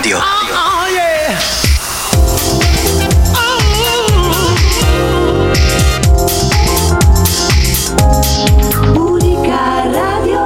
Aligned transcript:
Radio. 0.00 0.18
Unica 8.94 9.90
radio. 9.90 10.40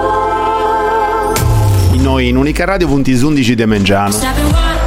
Noi 2.01 2.29
in 2.29 2.37
Unica 2.37 2.65
Radio 2.65 2.87
punti 2.89 3.13
11 3.13 3.55
di 3.55 3.67
Mengiano. 3.67 4.82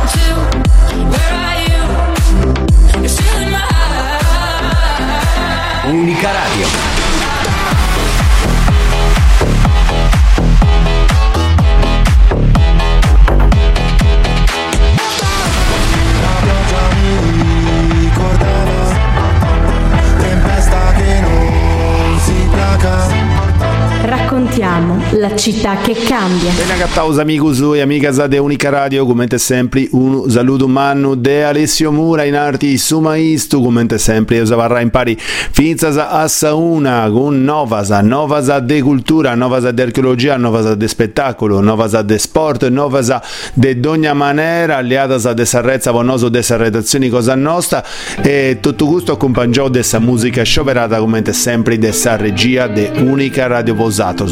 La 25.18 25.36
città 25.36 25.78
che 25.78 25.94
cambia. 25.94 26.52
Cattausa 26.78 27.22
amigos 27.22 27.62
e 27.74 27.82
amigas 27.82 28.26
de 28.26 28.38
Unica 28.38 28.70
Radio, 28.70 29.06
come 29.06 29.28
sempre 29.38 29.88
un 29.92 30.30
saluto 30.30 30.68
manno 30.68 31.16
de 31.16 31.44
Alessio 31.44 31.92
Mura 31.92 32.24
in 32.24 32.36
arti 32.36 32.78
sumaistu, 32.78 33.62
come 33.62 33.86
sempre 33.98 34.38
io 34.38 34.46
savarra 34.46 34.82
impari 34.82 35.18
finzas 35.18 35.98
a 35.98 36.28
sauna 36.28 37.10
con 37.10 37.44
novas, 37.44 37.90
novas 38.02 38.48
de 38.62 38.82
cultura, 38.82 39.36
novas 39.36 39.72
de 39.72 39.82
archeologia, 39.82 40.38
novas 40.38 40.76
de 40.76 40.88
spettacolo, 40.88 41.62
novas 41.62 42.04
de 42.04 42.16
sport, 42.16 42.68
novas 42.70 43.12
de 43.54 43.80
dogna 43.80 44.14
manera, 44.14 44.78
aliadas 44.78 45.34
de 45.34 45.46
Sarrezza, 45.46 45.92
vonoso 45.92 46.30
de 46.30 46.42
redazioni 46.42 47.10
cosa 47.10 47.36
nostra. 47.36 47.84
E 48.22 48.58
tutto 48.60 48.86
gusto 48.86 49.14
accompagnato 49.14 49.70
dessa 49.70 50.00
musica 50.00 50.44
scioperata 50.44 50.98
come 51.00 51.24
sempre 51.32 51.78
dessa 51.78 52.18
regia 52.18 52.68
de 52.68 52.92
Unica 52.98 53.48
Radio 53.48 53.76
Posato 53.76 54.26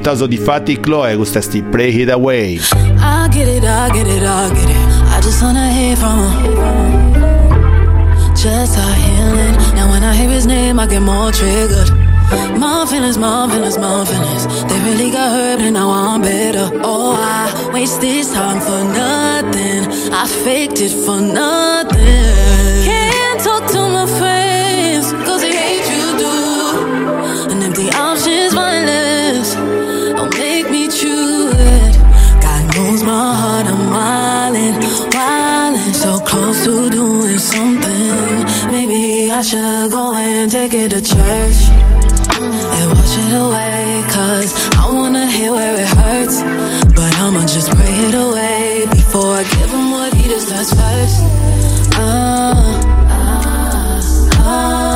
su. 0.00 0.10
S'ascoltato 0.10 0.26
di 0.26 0.38
fatti 0.38 0.80
Chloe, 0.80 1.16
questi 1.16 1.62
Play 1.62 2.00
It 2.00 2.10
Away. 2.10 2.60
I 2.98 3.28
get 3.30 3.48
it, 3.48 3.64
I 3.64 3.90
get 3.92 4.06
it, 4.06 4.22
I 4.22 4.50
get 4.52 4.68
it. 4.68 4.76
I 5.16 5.20
just 5.20 5.42
wanna 5.42 5.68
hear 5.70 5.96
from 5.96 6.18
him. 6.18 6.54
Just 8.34 8.76
a 8.78 8.94
healing. 8.94 9.56
And 9.76 9.90
when 9.90 10.02
I 10.02 10.14
hear 10.14 10.30
his 10.30 10.46
name, 10.46 10.80
I 10.80 10.86
get 10.86 11.02
more 11.02 11.30
triggered. 11.30 11.90
My 12.58 12.86
feelings, 12.86 13.18
my 13.18 13.48
feelings, 13.50 13.76
my 13.76 14.04
feelings. 14.04 14.46
They 14.68 14.78
really 14.88 15.10
got 15.10 15.30
hurt 15.32 15.60
and 15.60 15.74
now 15.74 15.90
I'm 15.90 16.22
better. 16.22 16.70
Oh, 16.82 17.14
I 17.16 17.70
waste 17.72 18.00
this 18.00 18.32
time 18.32 18.60
for 18.60 18.82
nothing. 18.82 19.84
I 20.12 20.26
faked 20.26 20.80
it 20.80 20.92
for 21.04 21.20
nothing. 21.20 22.84
Can't 22.84 23.40
talk 23.42 23.66
to 23.72 23.80
my 23.80 24.06
friends, 24.18 25.12
cause 25.26 25.42
they 25.42 25.52
hate 25.52 25.86
you 25.92 26.18
do. 26.18 27.52
An 27.52 27.62
empty 27.62 27.90
options, 27.90 28.54
mindless. 28.54 28.99
So 36.52 36.64
close 36.64 36.64
to 36.64 36.90
doing 36.90 37.38
something. 37.38 38.70
Maybe 38.70 39.30
I 39.30 39.42
should 39.42 39.90
go 39.90 40.14
and 40.14 40.50
take 40.50 40.74
it 40.74 40.90
to 40.90 41.00
church 41.00 41.58
and 42.40 42.90
wash 42.90 43.16
it 43.18 43.32
away. 43.32 44.04
Cause 44.08 44.50
I 44.76 44.90
wanna 44.92 45.26
hear 45.26 45.52
where 45.52 45.74
it 45.74 45.88
hurts, 45.88 46.42
but 46.94 47.12
I'ma 47.18 47.42
just 47.42 47.70
pray 47.70 47.94
it 48.08 48.14
away 48.14 48.86
before 48.90 49.34
I 49.34 49.42
give 49.44 49.70
him 49.70 49.90
what 49.92 50.14
he 50.14 50.28
deserves 50.28 50.72
first. 50.72 51.20
Ah, 51.94 52.80
ah, 53.10 54.00
ah. 54.38 54.89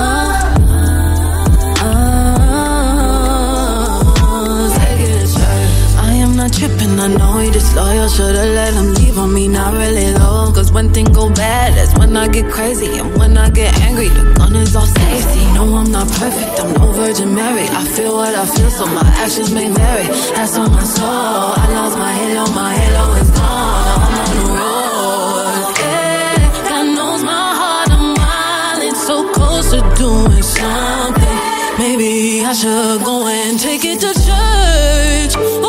Tripping, 6.95 7.13
I 7.13 7.17
know 7.19 7.39
he 7.39 7.51
disloyal. 7.51 8.09
Should've 8.09 8.55
let 8.55 8.75
him 8.75 8.95
leave 8.95 9.19
on 9.19 9.33
me, 9.33 9.49
not 9.49 9.75
really 9.75 10.13
though. 10.13 10.53
Cause 10.55 10.73
when 10.73 10.93
things 10.93 11.11
go 11.11 11.29
bad, 11.31 11.75
that's 11.75 11.97
when 11.99 12.17
I 12.17 12.29
get 12.29 12.51
crazy. 12.51 12.99
And 12.99 13.17
when 13.17 13.37
I 13.37 13.51
get 13.51 13.75
angry, 13.81 14.09
the 14.09 14.35
gun 14.37 14.57
is 14.57 14.77
off 14.77 14.89
safety. 14.89 15.45
No, 15.55 15.63
I'm 15.77 15.91
not 15.91 16.09
perfect, 16.09 16.61
I'm 16.61 16.73
no 16.75 16.93
Virgin 16.93 17.35
Mary. 17.35 17.67
I 17.69 17.85
feel 17.85 18.15
what 18.15 18.35
I 18.35 18.47
feel, 18.47 18.71
so 18.71 18.87
my 18.87 19.07
actions 19.23 19.53
may 19.53 19.69
vary. 19.71 20.07
That's 20.35 20.57
on 20.57 20.71
my 20.71 20.85
soul. 20.85 21.07
I 21.07 21.67
lost 21.73 21.99
my 21.99 22.13
halo, 22.13 22.45
my 22.55 22.75
halo 22.75 23.15
is 23.23 23.31
gone. 23.31 23.87
I'm 24.05 24.15
on 24.23 24.31
the 24.37 24.45
road. 24.59 25.75
Yeah, 25.79 26.69
God 26.69 26.87
knows 26.97 27.23
my 27.23 27.47
heart, 27.61 27.91
I'm 27.91 28.15
wildin', 28.23 28.97
so 29.09 29.33
close 29.33 29.71
to 29.71 29.81
doing 29.97 30.43
something. 30.43 31.39
Maybe 31.79 32.45
I 32.45 32.53
should 32.53 33.03
go 33.05 33.27
and 33.27 33.59
take 33.59 33.85
it 33.85 34.01
to 34.01 34.13
church. 34.15 35.64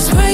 just 0.00 0.14
wait 0.14 0.29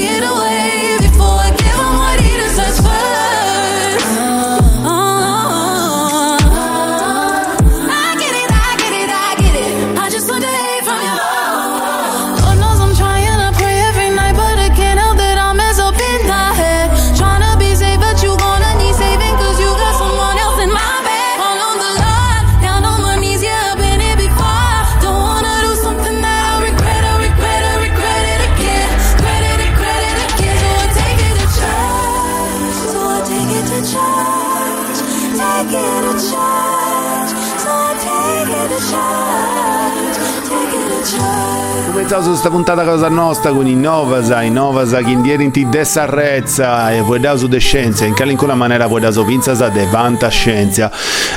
su 42.07 42.29
questa 42.29 42.49
puntata 42.49 42.85
cosa 42.85 43.09
nostra 43.09 43.51
con 43.51 43.67
i 43.67 43.75
Novasa, 43.75 44.41
i 44.41 44.49
Novasa 44.49 45.01
che 45.01 45.09
indierenti 45.09 45.67
de 45.67 45.83
Sarrezza 45.83 46.93
e 46.93 47.01
poi 47.01 47.19
da 47.19 47.35
su 47.35 47.47
de 47.47 47.59
scienze, 47.59 48.05
in 48.05 48.15
qualunque 48.15 48.51
maniera 48.53 48.87
poi 48.87 49.01
da 49.01 49.11
su 49.11 49.25
pinzasa 49.25 49.67
de 49.67 49.85
vanta 49.87 50.29
scienza. 50.29 50.89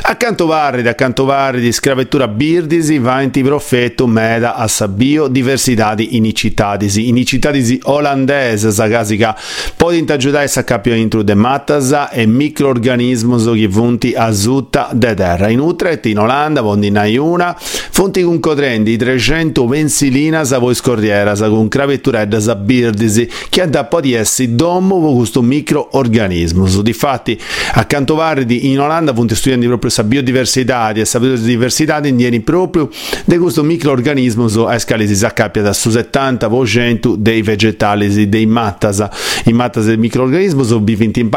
Accanto 0.02 0.46
varri, 0.46 0.86
accanto 0.86 1.24
varri 1.24 1.60
di 1.60 1.72
scavettura 1.72 2.28
birdisi, 2.28 2.98
vanti 2.98 3.42
profetto 3.42 4.06
meda 4.06 4.54
a 4.54 4.68
sa 4.68 4.86
biodiversità 4.86 5.96
inicitadisi, 5.98 7.08
inicitadisi 7.08 7.80
olandese, 7.84 8.70
sa 8.70 8.88
casica 8.88 9.36
poi 9.76 9.98
intagiudare 9.98 10.46
sa 10.46 10.62
capio 10.62 10.94
intro 10.94 11.22
de 11.22 11.34
mattasa 11.34 12.10
e 12.10 12.26
microorganismos 12.26 13.50
che 13.54 13.66
vunti 13.66 14.14
a 14.16 14.30
zutta 14.30 14.90
de 14.92 15.14
terra. 15.14 15.48
In 15.48 15.58
Utrecht, 15.58 16.06
in 16.06 16.18
Olanda, 16.18 16.60
vondi 16.60 16.86
in 16.86 17.18
una, 17.18 17.56
fonti 17.58 18.22
con 18.22 18.38
codrendi 18.38 18.96
300 18.96 19.64
pensilina 19.64 20.44
sa 20.44 20.58
voi 20.60 20.76
scorriera 20.76 21.34
sa 21.34 21.48
con 21.48 21.66
cravetturedda 21.66 22.38
sa 22.38 22.54
birdisi 22.54 23.28
che 23.48 23.68
da 23.68 23.84
po' 23.84 24.00
di 24.00 24.12
essi 24.12 24.54
domo 24.54 25.00
con 25.00 25.16
questo 25.16 25.42
microorganismo. 25.42 26.68
Difatti, 26.82 27.38
accanto 27.72 28.14
vardi 28.14 28.70
in 28.70 28.78
Olanda 28.78 29.12
punti 29.12 29.34
studiando 29.34 29.66
proprio 29.66 29.90
sa 29.90 30.04
biodiversità 30.04 30.92
e 30.92 31.04
sa 31.04 31.18
biodiversità 31.18 32.06
indieni 32.06 32.40
proprio 32.40 32.88
di 33.24 33.38
questo 33.38 33.64
microorganismo 33.64 34.66
a 34.66 34.78
scalisi 34.78 35.16
sa 35.16 35.32
cappia 35.32 35.62
da 35.62 35.72
su 35.72 35.88
70% 35.88 37.14
dei 37.14 37.42
vegetali 37.42 38.28
dei 38.28 38.46
mattasa 38.46 39.10
i 39.44 39.52
mattasa 39.52 39.88
del 39.88 39.98
microorganismo 39.98 40.62
sono 40.62 40.80
bivinti 40.80 41.20
in 41.20 41.28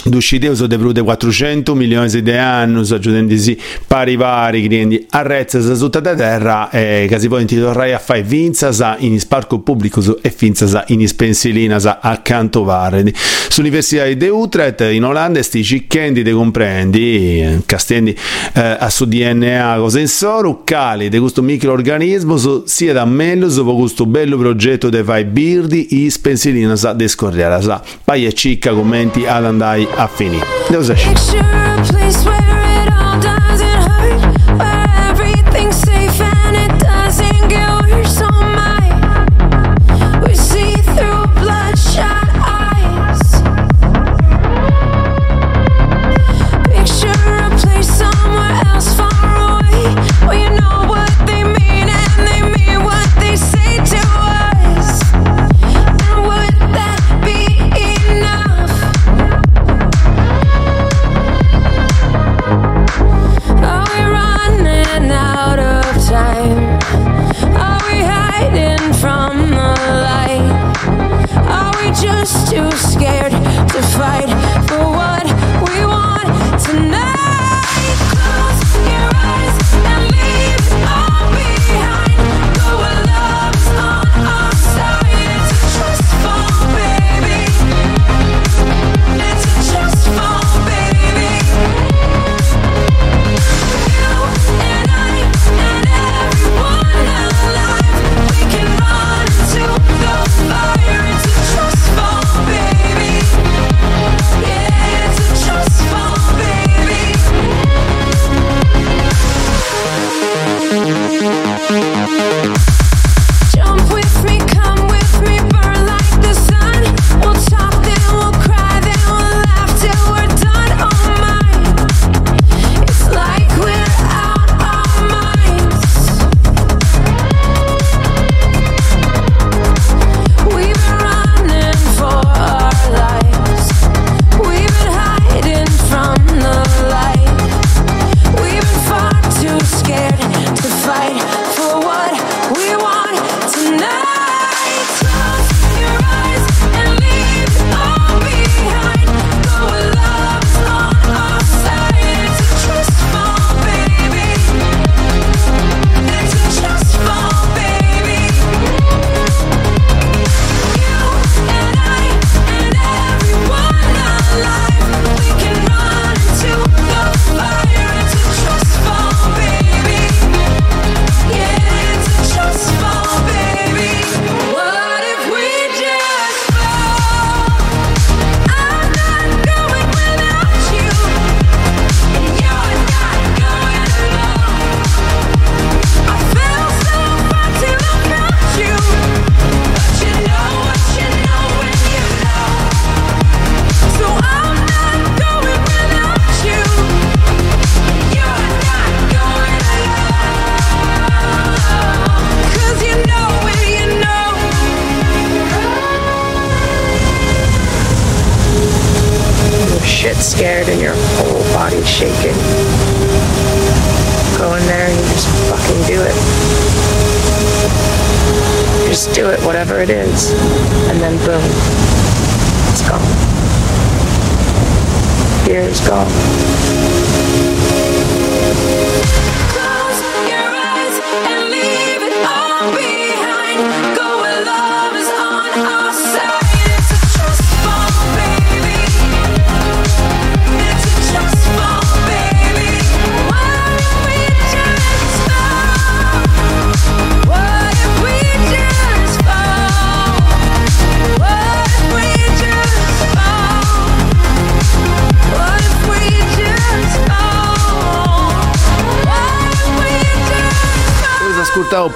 pari 0.00 0.10
Dusciteuso 0.10 0.66
de 0.66 0.76
vrute 0.76 1.02
400 1.02 1.74
milioni 1.74 2.22
di 2.22 2.30
anni, 2.30 2.80
aggiungendisi 2.80 3.58
pari 3.86 4.16
vari 4.16 4.62
clienti 4.62 5.06
arrezza 5.10 5.74
sotto 5.74 6.00
da 6.00 6.14
terra 6.14 6.70
e 6.70 7.06
che 7.08 7.18
si 7.18 7.28
può 7.28 7.38
intitolare 7.38 7.92
a 7.94 7.98
fare 7.98 8.22
vinzasa 8.22 8.96
in 8.98 9.18
sparco 9.20 9.60
pubblico 9.60 10.18
e 10.22 10.30
finzasa 10.30 10.84
in 10.88 11.06
spensilina 11.06 11.78
accanto 12.00 12.64
varedi. 12.64 13.12
Sull'Università 13.14 14.04
di 14.06 14.28
Utrecht 14.28 14.80
in 14.80 15.04
Olanda 15.04 15.42
sti 15.42 15.62
cicchendi 15.62 16.22
de 16.22 16.32
comprendi, 16.32 17.62
castendi 17.66 18.16
eh, 18.54 18.76
a 18.78 18.88
su 18.90 19.06
DNA 19.06 19.76
cosa 19.78 20.00
in 20.00 20.08
soru, 20.08 20.62
cali 20.64 21.08
di 21.08 21.18
questo 21.18 21.42
microorganismo 21.42 22.36
so, 22.36 22.62
sia 22.66 22.92
da 22.92 23.04
meglio 23.04 23.48
dopo 23.48 23.76
questo 23.76 24.06
bello 24.06 24.38
progetto 24.38 24.88
de 24.88 25.02
fai 25.02 25.24
birdi 25.24 26.02
i 26.04 26.10
spensilina 26.10 26.76
sa 26.76 26.92
de 26.92 27.08
scorriera 27.08 27.60
sa. 27.60 27.82
Pai 28.04 28.32
cicca 28.34 28.72
commenti 28.72 29.26
ad 29.26 29.44
andai 29.44 29.88
a 29.96 30.08
finire. 30.08 30.46
Deus 30.70 30.90
é 30.90 32.39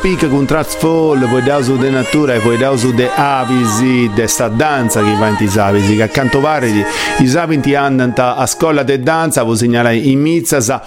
Pic 0.04 0.28
con 0.28 0.44
Transfall, 0.44 1.26
poi 1.30 1.42
da 1.42 1.62
su 1.62 1.78
de 1.78 1.88
natura 1.88 2.34
e 2.34 2.38
poi 2.40 2.58
da 2.58 2.76
su 2.76 2.92
de 2.92 3.08
avisi, 3.10 4.10
de 4.14 4.26
sta 4.26 4.48
danza 4.48 5.02
che 5.02 5.16
va 5.16 5.28
in 5.28 5.36
tisavisi, 5.36 5.96
che 5.96 6.02
accanto 6.02 6.40
varidi, 6.40 6.84
i 7.20 7.26
savinti 7.26 7.74
andano 7.74 8.12
a 8.14 8.44
scuola 8.44 8.82
de 8.82 9.00
danza, 9.00 9.44
voi 9.44 9.56
segnalai 9.56 10.10
in 10.10 10.20
mizzasa, 10.20 10.84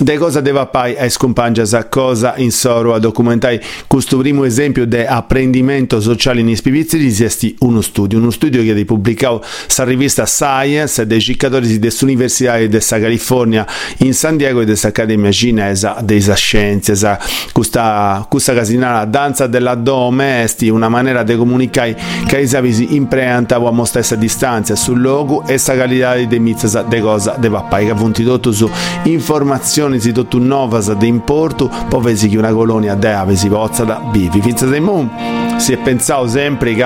de 0.00 0.16
cosa 0.16 0.40
deve 0.40 0.66
pai 0.70 0.96
a 0.96 1.08
scompangiasa 1.08 1.84
cosa 1.84 2.34
in 2.36 2.50
soro 2.50 2.94
a 2.94 2.98
documentai? 2.98 3.60
Questo 3.86 4.16
primo 4.16 4.44
esempio 4.44 4.86
de 4.86 5.06
apprendimento 5.06 6.00
sociale 6.00 6.40
in 6.40 6.48
ispivizzi 6.48 7.22
esti 7.22 7.54
uno 7.60 7.82
studio, 7.82 8.18
uno 8.18 8.30
studio 8.30 8.62
che 8.62 8.74
è 8.74 8.84
pubblicato 8.84 9.44
sa 9.66 9.84
rivista 9.84 10.24
Science 10.24 11.06
dei 11.06 11.18
ricercatori 11.18 11.78
dell'Università 11.78 12.56
della 12.56 12.80
California 12.80 13.66
in 13.98 14.14
San 14.14 14.38
Diego 14.38 14.62
e 14.62 14.64
dell'Accademia 14.64 15.30
Cinese 15.30 15.94
dei 16.02 16.20
Scienze, 16.20 16.94
sa, 16.94 17.18
questa, 17.52 18.26
questa 18.28 18.54
casinara 18.54 19.04
danza 19.04 19.46
dell'addome 19.46 20.42
esti 20.42 20.68
una 20.68 20.88
maniera 20.88 21.22
di 21.22 21.36
comunicare 21.36 21.96
che 22.26 22.40
i 22.40 22.48
savisi 22.48 22.94
impreanta 22.94 23.56
a 23.56 23.70
mo 23.70 23.84
stessa 23.84 24.16
distanza 24.16 24.76
sul 24.76 24.98
luogo 24.98 25.46
e 25.46 25.58
sa 25.58 25.74
qualità 25.74 26.14
di 26.14 26.38
mizzasa 26.38 26.82
de 26.82 27.00
cosa 27.00 27.36
de 27.38 27.50
pappai 27.50 27.86
che 27.86 28.22
tutto 28.24 28.52
su 28.52 28.70
informazioni 29.04 29.89
si 29.98 30.12
tutto 30.12 30.38
novas 30.38 30.92
de 30.92 31.06
importo 31.06 31.70
poi 31.88 32.02
vesi 32.02 32.28
che 32.28 32.36
una 32.36 32.52
colonia 32.52 32.94
de 32.94 33.12
avesi 33.12 33.48
pozza 33.48 33.84
da 33.84 34.00
bivi 34.10 34.40
finza 34.40 34.66
mo 34.80 35.08
si 35.56 35.72
è 35.72 35.78
pensato 35.78 36.28
sempre 36.28 36.74
che 36.74 36.84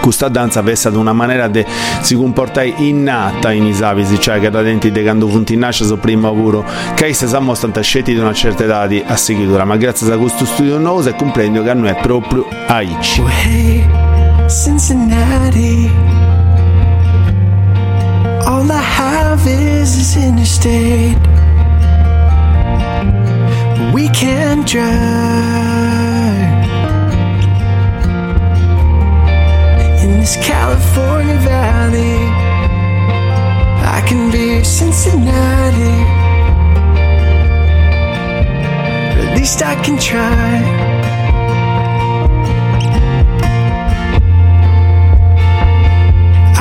questa 0.00 0.28
danza 0.28 0.60
avesse 0.60 0.88
una 0.88 1.12
maniera 1.12 1.48
di 1.48 1.64
si 2.00 2.14
comportare 2.14 2.72
innata 2.78 3.52
in 3.52 3.66
isavisi, 3.66 4.18
cioè 4.18 4.40
che 4.40 4.48
da 4.48 4.62
denti 4.62 4.90
de 4.90 5.02
quando 5.02 5.28
funti 5.28 5.54
nasce 5.54 5.84
so 5.84 5.98
prima 5.98 6.30
puro, 6.30 6.64
che 6.94 7.12
si 7.12 7.28
siamo 7.28 7.54
stati 7.54 7.82
scelti 7.82 8.14
di 8.14 8.18
una 8.18 8.32
certa 8.32 8.64
età 8.64 8.86
di 8.86 9.02
assigliatura, 9.06 9.66
ma 9.66 9.76
grazie 9.76 10.10
a 10.10 10.16
questo 10.16 10.46
studio 10.46 10.78
nuovo 10.78 11.02
si 11.02 11.12
comprende 11.14 11.62
che 11.62 11.74
non 11.74 11.88
è 11.88 11.96
proprio 12.00 12.46
aici. 12.68 13.22
Hey, 13.44 13.84
Cincinnati. 14.48 15.90
All 18.46 18.70
I 18.70 18.80
have 18.80 19.46
is 19.46 19.94
this 19.94 20.16
interstate. 20.16 21.37
We 23.98 24.08
can 24.10 24.62
drive 24.64 24.84
in 30.04 30.20
this 30.20 30.36
California 30.36 31.36
valley. 31.38 32.18
I 33.96 34.00
can 34.06 34.30
be 34.30 34.62
Cincinnati. 34.62 35.96
At 39.18 39.36
least 39.36 39.64
I 39.64 39.74
can 39.82 39.98
try. 39.98 40.62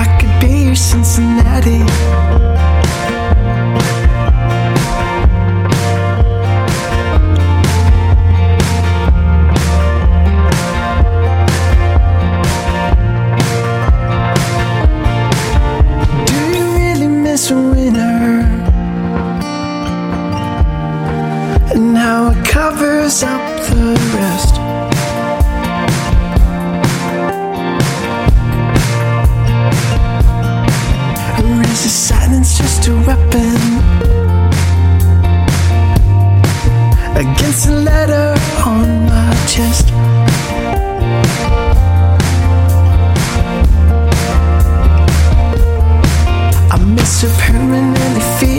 I 0.04 0.06
could 0.20 0.42
be 0.42 0.64
your 0.64 0.76
Cincinnati. 0.76 2.57
Covers 23.08 23.24
up 23.24 23.42
the 23.70 23.94
rest. 24.20 24.56
Or 31.40 31.62
is 31.72 31.84
the 31.84 31.90
silence 31.90 32.58
just 32.58 32.88
a 32.88 32.96
weapon 33.08 33.60
against 37.16 37.68
the 37.68 37.82
letter 37.86 38.36
on 38.66 39.06
my 39.06 39.34
chest? 39.48 39.92
I 46.70 46.78
miss 46.84 47.22
her 47.22 47.30
permanently 47.40 48.57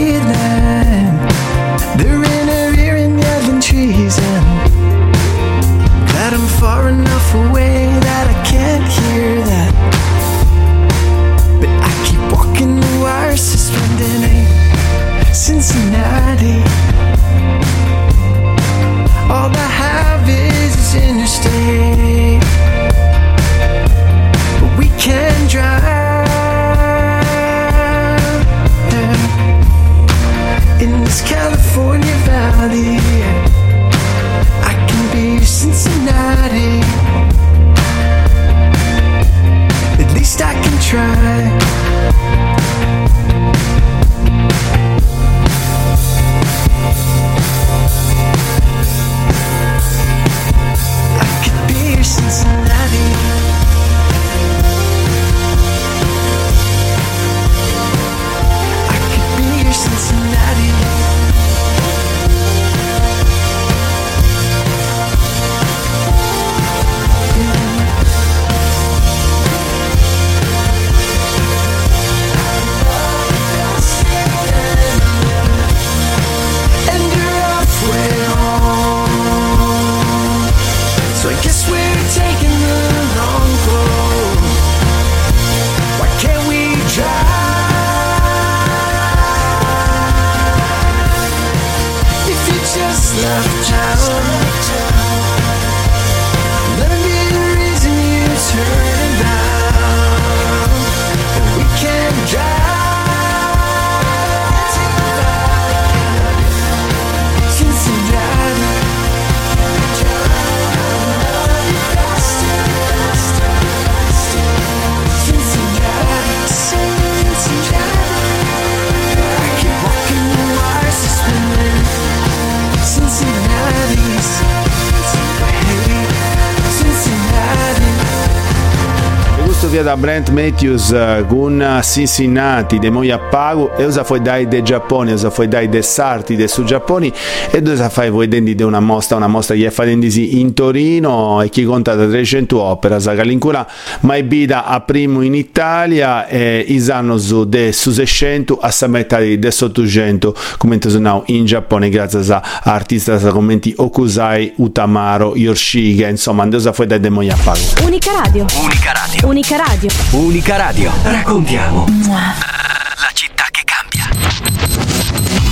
da 129.89 129.97
Brent 129.97 130.29
Matthews 130.29 130.95
con 131.27 131.59
eh, 131.59 131.81
Cincinnati 131.81 132.77
de 132.77 132.91
Moia 132.91 133.17
Pago 133.17 133.75
e 133.75 133.85
usa 133.85 134.03
foi 134.03 134.21
dai 134.21 134.47
de 134.47 134.61
Giappone, 134.61 135.13
usa 135.13 135.31
foi 135.31 135.47
dai 135.47 135.67
de 135.67 135.81
Sarti 135.81 136.35
de 136.35 136.47
su 136.47 136.63
Giappone 136.63 137.11
e 137.49 137.57
usa 137.57 137.89
fai 137.89 138.11
voi 138.11 138.27
dendi 138.27 138.53
de 138.53 138.63
una 138.63 138.79
mostra, 138.79 139.17
una 139.17 139.25
mostra 139.25 139.55
che 139.55 139.71
fa 139.71 139.85
dendisi 139.85 140.39
in 140.41 140.53
Torino 140.53 141.41
e 141.41 141.49
chi 141.49 141.63
conta 141.63 141.95
da 141.95 142.05
300 142.05 142.61
opera, 142.61 142.99
sa 142.99 143.15
calincura 143.15 143.65
mai 144.01 144.21
bida 144.21 144.65
a 144.65 144.79
primo 144.81 145.23
in 145.23 145.33
Italia 145.33 146.27
e 146.27 146.63
isano 146.67 147.17
su 147.17 147.45
de 147.45 147.71
su 147.71 147.89
600 147.89 148.59
a 148.61 148.69
samettari 148.69 149.39
de 149.39 149.47
800 149.47 150.35
come 150.59 150.77
now 150.99 151.23
in 151.27 151.45
Giappone 151.45 151.89
grazie 151.89 152.19
a 152.31 152.43
artista 152.61 153.17
sa 153.17 153.31
commenti 153.31 153.73
Okusai 153.75 154.53
Utamaro 154.57 155.35
Yoshige 155.35 156.07
insomma 156.07 156.43
andosa 156.43 156.73
foi 156.73 156.85
dai 156.85 156.99
de 156.99 157.09
Moia 157.09 157.35
Pago. 157.43 157.59
Unica 157.83 158.11
radio. 158.11 158.45
Unica 158.61 158.91
radio. 158.93 159.27
Unica 159.27 159.57
radio. 159.57 159.78
Unica 160.11 160.57
radio. 160.57 160.91
Raccontiamo 161.03 161.85
La 162.09 163.09
città 163.13 163.45
che 163.49 163.61
cambia. 163.63 164.09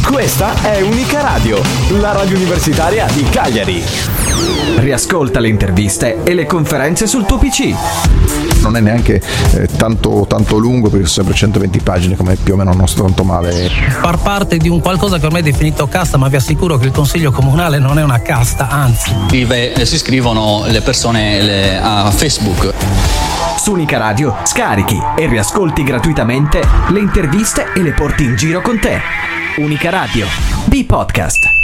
Questa 0.06 0.54
è 0.64 0.82
Unica 0.82 1.22
Radio, 1.22 1.62
la 1.92 2.12
radio 2.12 2.36
universitaria 2.36 3.06
di 3.06 3.24
Cagliari. 3.30 4.27
Riascolta 4.77 5.39
le 5.39 5.48
interviste 5.50 6.24
e 6.24 6.34
le 6.34 6.46
conferenze 6.46 7.08
sul 7.08 7.25
tuo 7.25 7.38
PC. 7.38 7.74
non 8.62 8.75
è 8.75 8.79
neanche 8.79 9.22
eh, 9.53 9.67
tanto, 9.77 10.25
tanto 10.27 10.58
lungo 10.58 10.89
perché 10.89 11.06
sono 11.08 11.27
sempre 11.27 11.36
120 11.36 11.79
pagine 11.82 12.15
come 12.15 12.36
più 12.36 12.53
o 12.53 12.58
meno 12.58 12.74
non 12.74 12.88
sto 12.88 13.03
tanto 13.03 13.24
male 13.24 13.70
far 14.01 14.17
parte 14.17 14.58
di 14.58 14.67
un 14.70 14.79
qualcosa 14.82 15.20
che 15.20 15.25
ormai 15.25 15.41
è 15.41 15.44
definito 15.44 15.88
casta, 15.88 16.17
ma 16.17 16.27
vi 16.27 16.36
assicuro 16.36 16.77
che 16.77 16.86
il 16.86 16.91
consiglio 16.91 17.32
comunale 17.32 17.79
non 17.79 17.98
è 18.00 18.03
una 18.03 18.22
casta, 18.22 18.67
anzi. 18.70 19.12
Scrive- 19.27 19.74
eh, 19.74 19.86
si 19.86 19.96
iscrivono 19.96 20.63
le 20.67 20.82
persone 20.82 21.41
le- 21.41 21.77
a 21.79 22.10
Facebook. 22.12 22.74
Su 23.60 23.72
Unica 23.74 23.98
Radio 23.98 24.36
scarichi 24.44 25.00
e 25.17 25.27
riascolti 25.27 25.84
gratuitamente 25.84 26.62
le 26.89 27.00
interviste 27.00 27.67
e 27.75 27.82
le 27.82 27.91
porti 27.91 28.24
in 28.24 28.36
giro 28.36 28.62
con 28.62 28.79
te. 28.79 29.00
Unica 29.58 29.89
Radio, 29.89 30.25
di 30.65 30.84
podcast. 30.86 31.57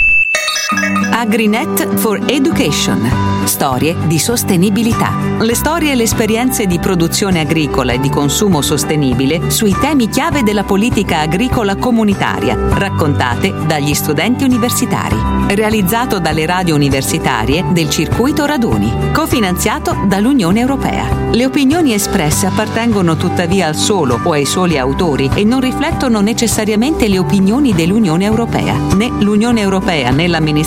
AgriNet 1.23 1.95
for 1.95 2.19
Education. 2.25 3.09
Storie 3.45 3.95
di 4.07 4.19
sostenibilità. 4.19 5.11
Le 5.39 5.53
storie 5.53 5.91
e 5.91 5.95
le 5.95 6.03
esperienze 6.03 6.65
di 6.65 6.79
produzione 6.79 7.41
agricola 7.41 7.93
e 7.93 7.99
di 7.99 8.09
consumo 8.09 8.61
sostenibile 8.61 9.49
sui 9.49 9.75
temi 9.79 10.09
chiave 10.09 10.43
della 10.43 10.63
politica 10.63 11.19
agricola 11.19 11.75
comunitaria, 11.75 12.57
raccontate 12.73 13.53
dagli 13.67 13.93
studenti 13.93 14.43
universitari. 14.43 15.15
Realizzato 15.47 16.19
dalle 16.19 16.45
radio 16.45 16.73
universitarie 16.75 17.65
del 17.71 17.89
circuito 17.89 18.45
Raduni. 18.45 19.11
Cofinanziato 19.13 20.05
dall'Unione 20.07 20.61
Europea. 20.61 21.05
Le 21.31 21.45
opinioni 21.45 21.93
espresse 21.93 22.47
appartengono 22.47 23.15
tuttavia 23.17 23.67
al 23.67 23.75
solo 23.75 24.19
o 24.23 24.31
ai 24.31 24.45
soli 24.45 24.77
autori 24.77 25.29
e 25.33 25.43
non 25.43 25.59
riflettono 25.59 26.21
necessariamente 26.21 27.07
le 27.07 27.19
opinioni 27.19 27.73
dell'Unione 27.73 28.25
Europea. 28.25 28.75
Né 28.95 29.11
l'Unione 29.19 29.61
Europea 29.61 30.11
né 30.11 30.27
l'amministrazione 30.27 30.62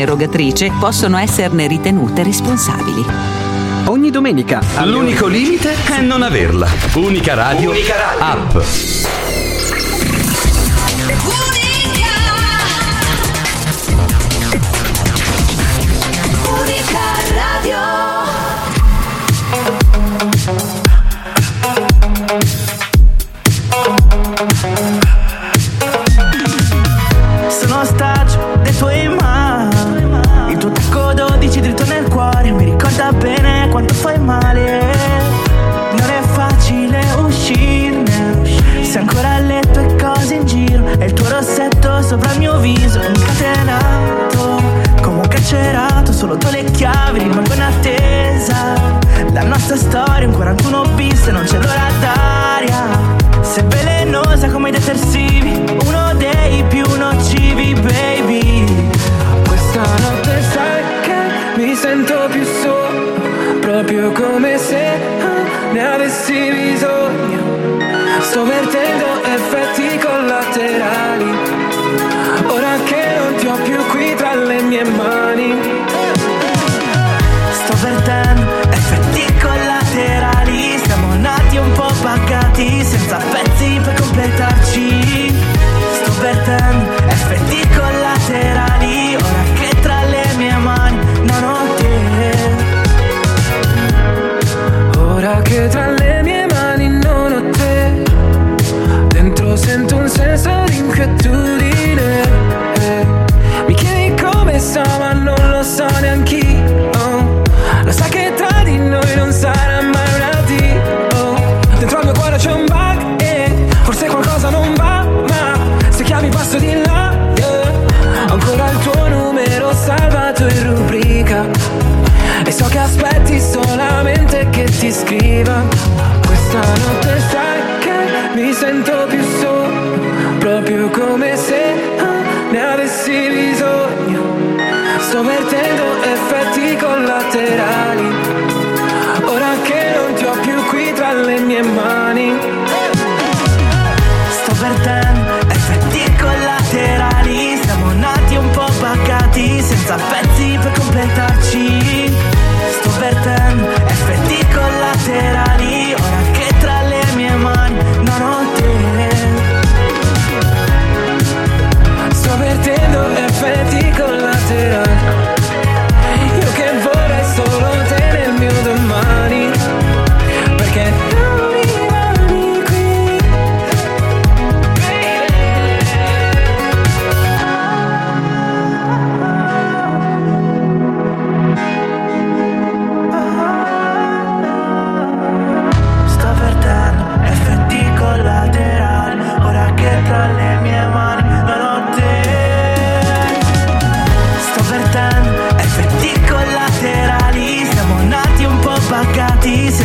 erogatrice 0.00 0.70
possono 0.78 1.16
esserne 1.18 1.66
ritenute 1.66 2.22
responsabili. 2.22 3.04
Ogni 3.86 4.10
domenica. 4.10 4.60
L'unico 4.84 5.26
limite 5.26 5.74
è 5.88 6.00
non 6.00 6.22
averla. 6.22 6.68
Unica 6.94 7.34
radio. 7.34 7.70
Unica 7.70 7.94
radio. 7.96 8.58
App. 8.58 9.39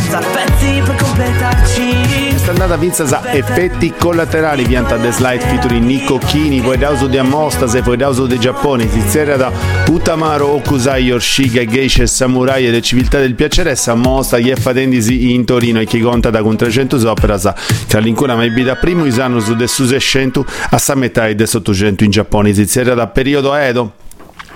Effetti 0.05 0.13
collaterali 0.13 0.13
Siamo 0.13 0.27
nati 0.33 0.79
un 0.79 0.95
po' 0.95 1.05
pagati 1.15 1.65
Senza 1.65 1.79
pezzi 1.79 2.01
per 2.05 2.15
completare 2.15 2.25
andata 2.47 2.77
vinza 2.77 3.07
sa 3.07 3.33
effetti 3.33 3.93
collaterali 3.97 4.65
pianta 4.65 4.97
The 4.97 5.11
Slide 5.11 5.39
featuring 5.39 5.83
Nico 5.83 6.19
Chini, 6.19 6.61
poi 6.61 6.77
dauso 6.77 7.07
di 7.07 7.17
Amosta, 7.17 7.67
se 7.67 7.81
poi 7.81 7.97
dauso 7.97 8.27
di 8.27 8.39
Giappone, 8.39 8.87
si 8.89 9.01
zera 9.07 9.35
da 9.35 9.51
Utamaro 9.87 10.49
Okusai 10.49 11.05
Yorshiga 11.05 11.65
Geisha 11.65 12.05
Samurai 12.05 12.67
e 12.67 12.71
le 12.71 12.81
civiltà 12.81 13.19
del 13.19 13.33
piacere 13.33 13.71
e 13.71 13.75
Samosta 13.75 14.37
gli 14.37 14.53
Tendisi 14.53 15.33
in 15.33 15.43
Torino 15.43 15.79
e 15.79 15.85
chi 15.85 15.99
conta 15.99 16.29
da 16.29 16.41
con 16.41 16.55
300 16.55 17.09
opera 17.09 17.37
sa 17.37 17.55
che 17.87 17.97
all'incuna 17.97 18.35
mai 18.35 18.51
bida 18.51 18.75
primo 18.75 19.05
isano 19.05 19.39
su 19.39 19.55
de 19.55 19.67
suse 19.67 19.99
100 19.99 20.45
a 20.69 20.77
sa 20.77 20.95
metà 20.95 21.27
e 21.27 21.35
de 21.35 21.49
800 21.51 22.03
in 22.03 22.11
Giappone, 22.11 22.53
si 22.53 22.65
zera 22.65 22.93
da 22.93 23.07
periodo 23.07 23.55
Edo 23.55 23.93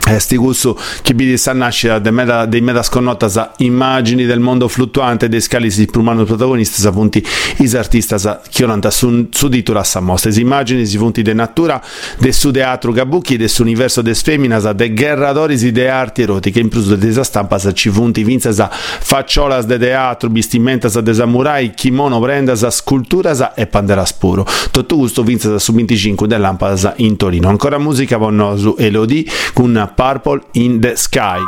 eh, 0.10 0.19
sti 0.19 0.38
gusto 0.38 0.78
che 1.02 1.13
vidi 1.13 1.38
sta 1.38 1.54
nascita 1.54 2.00
dei 2.00 2.12
meta, 2.12 2.45
dei 2.45 2.62
meta 2.62 2.82
sconnota 2.82 3.54
immagini 3.58 4.26
del 4.26 4.39
mondo 4.39 4.67
fluttuante 4.67 5.30
dei 5.30 5.41
scali 5.41 5.69
si 5.69 5.86
prumano 5.86 6.24
protagonisti 6.24 6.82
sa 6.82 6.91
punti 6.91 7.24
is 7.58 7.76
artista 7.76 8.17
sa 8.17 8.41
chioranta 8.48 8.89
su, 8.89 9.28
su 9.30 9.48
ditura 9.48 9.84
sa 9.84 10.00
mostra. 10.00 10.32
Immagini 10.32 10.86
si 10.86 10.98
punti 10.98 11.22
de 11.22 11.34
natura 11.34 11.82
de 12.17 12.32
su 12.32 12.52
teatro 12.52 12.91
gabucchi 12.91 13.38
de 13.38 13.48
su 13.48 13.62
universo 13.62 14.02
des 14.02 14.22
feminas 14.22 14.72
de 14.74 14.93
guerradoris 14.93 15.69
de 15.69 15.89
arti 15.89 16.22
erotiche. 16.24 16.60
In 16.60 16.69
plus 16.69 16.93
de 16.95 17.12
sa 17.12 17.24
stampa 17.24 17.58
sa 17.60 17.72
ci 17.74 17.89
punti 17.89 18.24
vinza 18.24 18.52
sa 18.52 18.69
facciolas 18.72 19.65
de 19.65 19.78
teatro 19.78 20.30
bistimenta 20.30 20.89
sa 20.89 21.02
de 21.02 21.13
samurai 21.13 21.72
kimono 21.72 22.19
prenda 22.19 22.56
sa 22.56 22.69
scultura 22.69 23.34
sa 23.36 23.54
e 23.54 23.67
panderas 23.67 24.13
puro 24.13 24.45
tutto 24.72 24.95
gusto 24.95 25.24
vinza 25.24 25.50
sa 25.50 25.60
su 25.60 25.74
25 25.74 26.28
dell'lampada 26.28 26.93
in 26.98 27.15
Torino. 27.15 27.50
Ancora 27.50 27.78
musica 27.78 28.17
vanno 28.17 28.58
su 28.58 28.76
Elodie 28.78 29.26
con 29.54 29.91
Purple 30.00 30.40
in 30.54 30.80
the 30.80 30.96
Sky. 30.96 31.40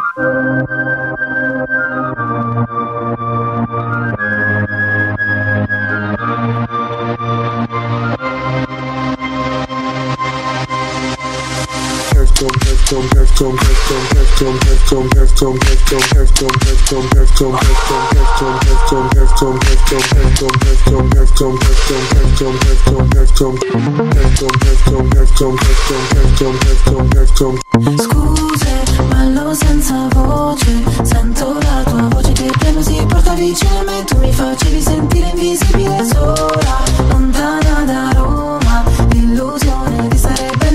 Scuse, 27.98 28.84
ballo 29.08 29.54
senza 29.54 30.08
voce. 30.14 30.84
Sento 31.04 31.58
la 31.60 31.84
tua 31.86 32.08
voce 32.10 32.34
che 32.34 32.52
si 32.82 33.06
porta 33.08 33.34
vicino 33.36 33.80
a 33.80 34.04
Tu 34.04 34.18
mi 34.18 34.34
facevi 34.34 34.82
sentire 34.82 35.30
invisibile 35.30 36.06
sola. 36.12 36.84
Lontana 37.08 37.84
da 37.86 38.12
Roma 38.14 38.84
L'illusione 39.12 39.91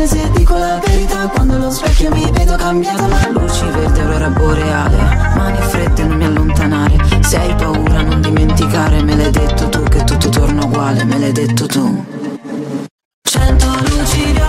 se 0.06 0.30
dico 0.30 0.56
la 0.56 0.78
verità 0.84 1.26
Quando 1.28 1.54
allo 1.54 1.70
specchio 1.70 2.10
mi 2.10 2.30
vedo 2.30 2.56
cambiata 2.56 3.06
Ma 3.06 3.28
luci 3.30 3.64
verde, 3.66 4.00
aurora 4.00 4.28
boreale 4.30 4.96
Mani 5.34 5.60
fredde, 5.60 6.04
non 6.04 6.16
mi 6.16 6.24
allontanare 6.24 6.96
Se 7.20 7.38
hai 7.38 7.54
paura 7.54 8.02
non 8.02 8.20
dimenticare 8.20 9.02
Me 9.02 9.16
l'hai 9.16 9.30
detto 9.30 9.68
tu 9.68 9.82
che 9.84 10.04
tutto 10.04 10.28
torna 10.28 10.64
uguale 10.64 11.04
Me 11.04 11.18
l'hai 11.18 11.32
detto 11.32 11.66
tu. 11.66 12.04
Cento 13.22 13.66
luci 13.66 14.45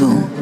l'hai 0.00 0.39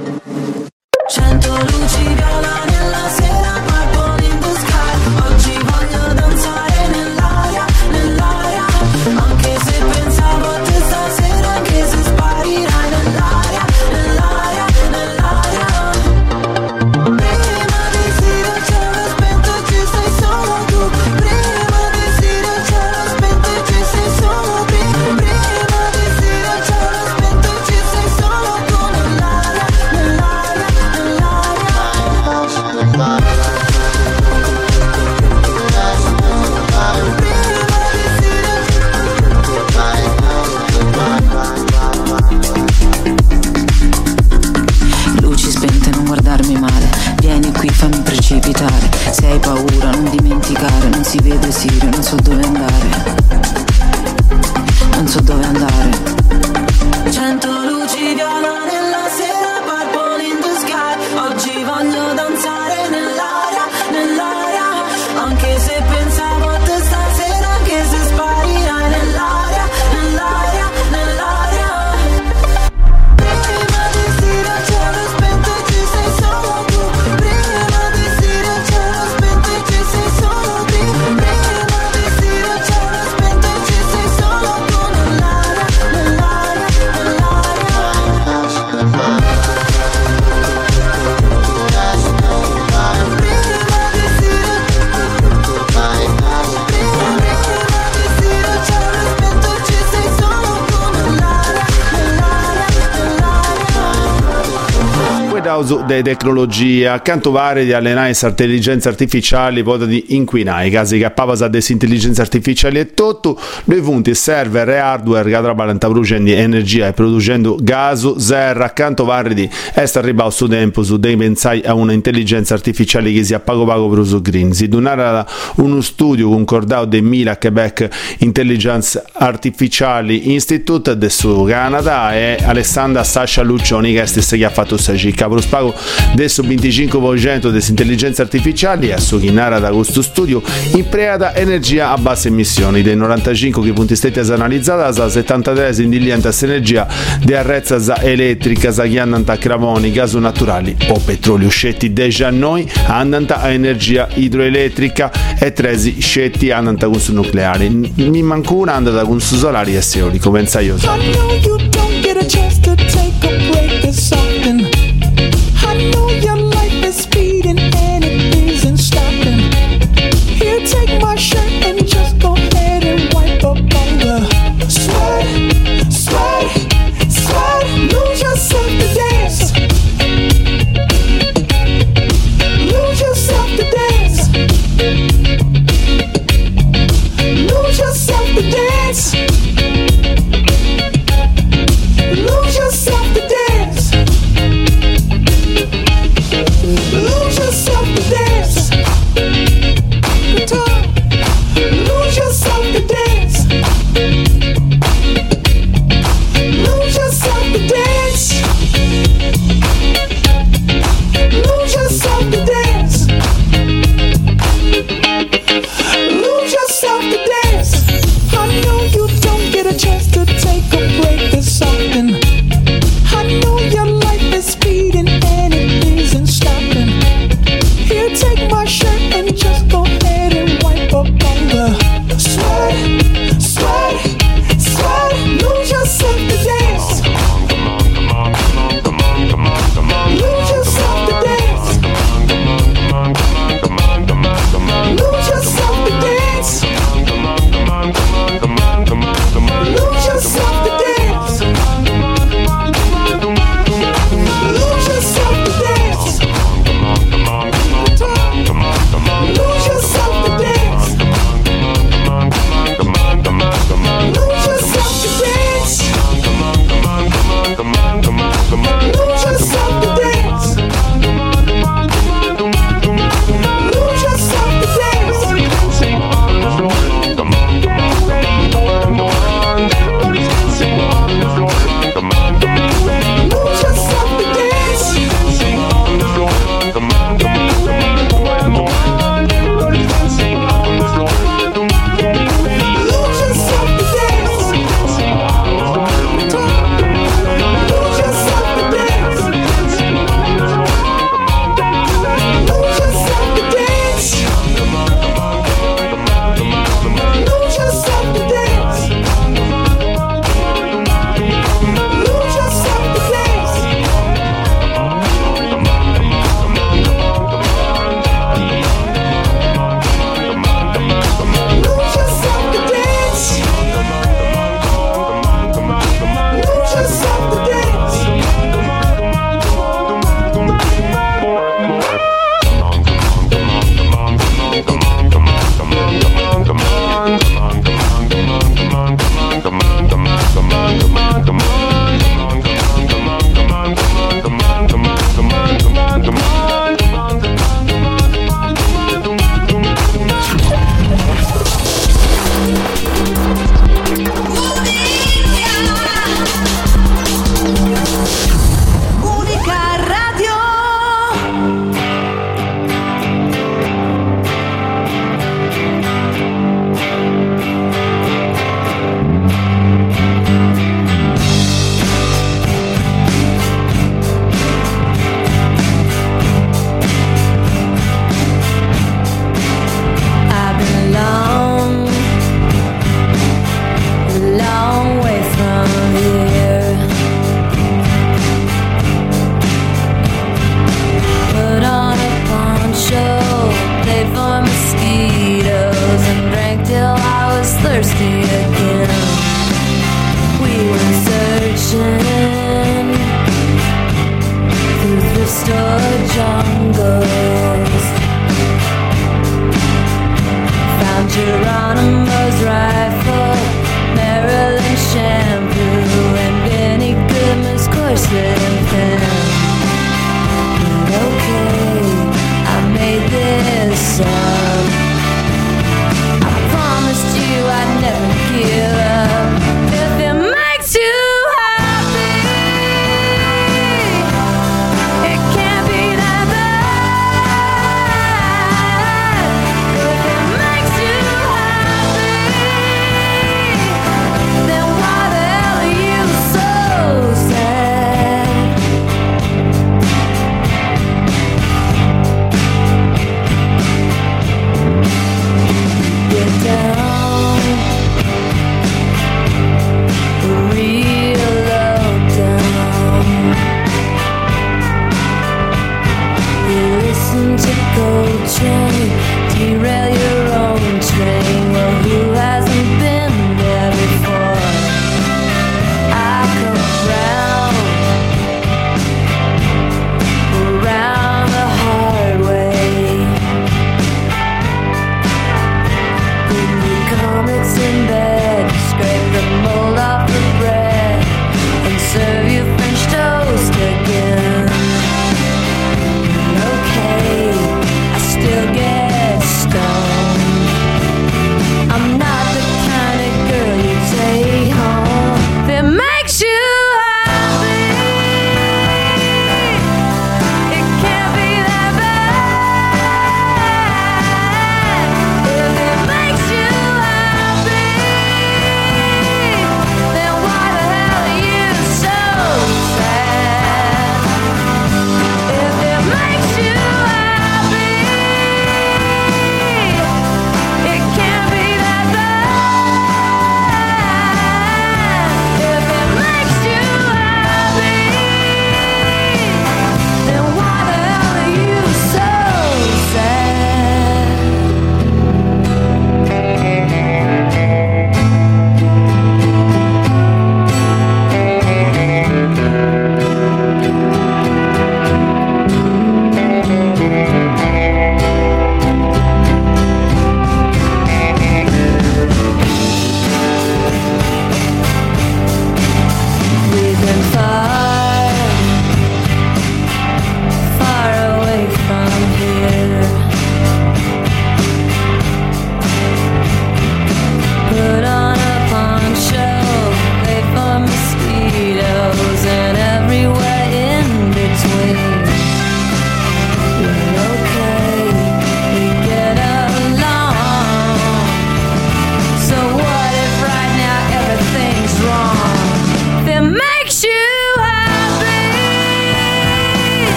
de 105.88 106.02
tecnologia, 106.02 106.92
accanto 106.92 107.30
vari 107.30 107.64
di 107.64 107.72
allenare 107.72 108.12
intelligenza 108.20 108.90
artificiali, 108.90 109.62
poi 109.62 109.86
di 109.86 110.04
inquinare, 110.08 110.66
i 110.66 110.70
casi 110.70 110.98
che 110.98 111.10
pavasa 111.10 111.48
intelligenza 111.68 112.20
artificiali 112.20 112.78
e 112.78 112.92
tutto, 112.92 113.40
noi 113.64 113.80
punti 113.80 114.14
server 114.14 114.68
e 114.68 114.76
hardware 114.76 115.30
che 115.30 115.40
trabalhano 115.40 115.78
producendo 115.78 116.30
energia 116.30 116.88
e 116.88 116.92
producendo 116.92 117.56
gas, 117.58 118.16
zero, 118.16 118.64
accanto 118.64 119.04
vari 119.06 119.34
di 119.34 119.50
essere 119.72 120.06
arrivato 120.06 120.30
su 120.30 120.46
tempo, 120.46 120.82
su 120.82 120.98
dei 120.98 121.16
pensai 121.16 121.62
a 121.64 121.72
una 121.72 121.92
intelligenza 121.92 122.52
artificiale 122.52 123.10
che 123.10 123.24
sia 123.24 123.40
pago 123.40 123.64
pago 123.64 123.88
per 123.88 124.00
uso 124.00 124.20
green, 124.20 124.52
si 124.52 124.68
donare 124.68 125.24
uno 125.56 125.80
studio 125.80 126.28
concordato 126.28 126.84
del 126.84 127.02
Mila 127.02 127.38
Quebec 127.38 127.88
Intelligence 128.18 129.02
Artificiali 129.14 130.32
Institute 130.34 130.98
del 130.98 131.10
Canada 131.46 132.14
e 132.14 132.36
Alessandra 132.42 133.02
Sasha 133.04 133.42
Luccioni 133.42 133.94
che 133.94 134.02
è 134.02 134.06
stessa 134.06 134.36
che 134.36 134.44
ha 134.44 134.50
fatto 134.50 134.74
questa 134.74 134.94
cicca 134.94 135.28
per 135.28 135.40
spago 135.40 135.74
adesso 136.12 136.42
25% 136.42 137.38
delle 137.38 137.64
intelligenze 137.68 138.22
artificiali 138.22 138.92
su 138.98 139.18
chi 139.18 139.30
narra 139.30 139.58
da 139.58 139.70
questo 139.70 140.02
studio 140.02 140.42
impreata 140.74 141.34
energia 141.34 141.90
a 141.90 141.96
basse 141.96 142.28
emissioni. 142.28 142.82
Dei 142.82 142.96
95 142.96 143.62
che 143.62 143.72
punti 143.72 143.96
stati 143.96 144.18
analizzati 144.18 145.00
a 145.00 145.08
73 145.08 145.82
indiliente 145.82 146.30
energia 146.40 146.86
di 147.22 147.34
arrezza 147.34 148.00
elettrica 148.00 148.72
che 148.72 148.98
hanno 148.98 149.22
a 149.24 149.36
carboni, 149.36 149.92
gas 149.92 150.14
naturali 150.14 150.76
o 150.88 151.00
petrolio. 151.04 151.48
Scetti 151.48 151.92
deja 151.92 152.30
noi 152.30 152.70
andano 152.86 153.26
a 153.28 153.50
energia 153.50 154.08
idroelettrica 154.14 155.10
e 155.38 155.52
13 155.52 156.00
scetti 156.00 156.50
hanno 156.50 156.70
a 156.70 156.76
consumo 156.76 157.22
nucleare 157.22 157.68
mi 157.68 158.22
manco 158.22 158.54
una 158.54 158.74
andata 158.74 159.04
con 159.04 159.20
su 159.20 159.36
solari 159.36 159.76
e 159.76 159.82
eolico 159.94 160.30
pensa 160.30 160.60
io 160.60 160.76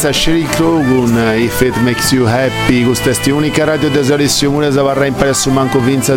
È 0.00 0.02
andata 0.02 0.08
a 0.08 0.12
vincere 0.12 0.12
Sheryl 0.12 0.48
Crow 0.48 0.82
con 0.82 1.18
eh, 1.18 1.40
If 1.40 1.60
It 1.60 1.76
Makes 1.76 2.12
You 2.12 2.26
Happy 2.26 2.84
questa 2.84 3.12
unica 3.32 3.64
radio 3.64 3.90
de 3.90 4.02
Salissimo 4.02 4.52
Mune 4.52 4.72
sa 4.72 4.80
varrà 4.80 5.04
in 5.04 5.14
pari 5.14 5.34
su 5.34 5.50
manco 5.50 5.78
Vinza 5.78 6.14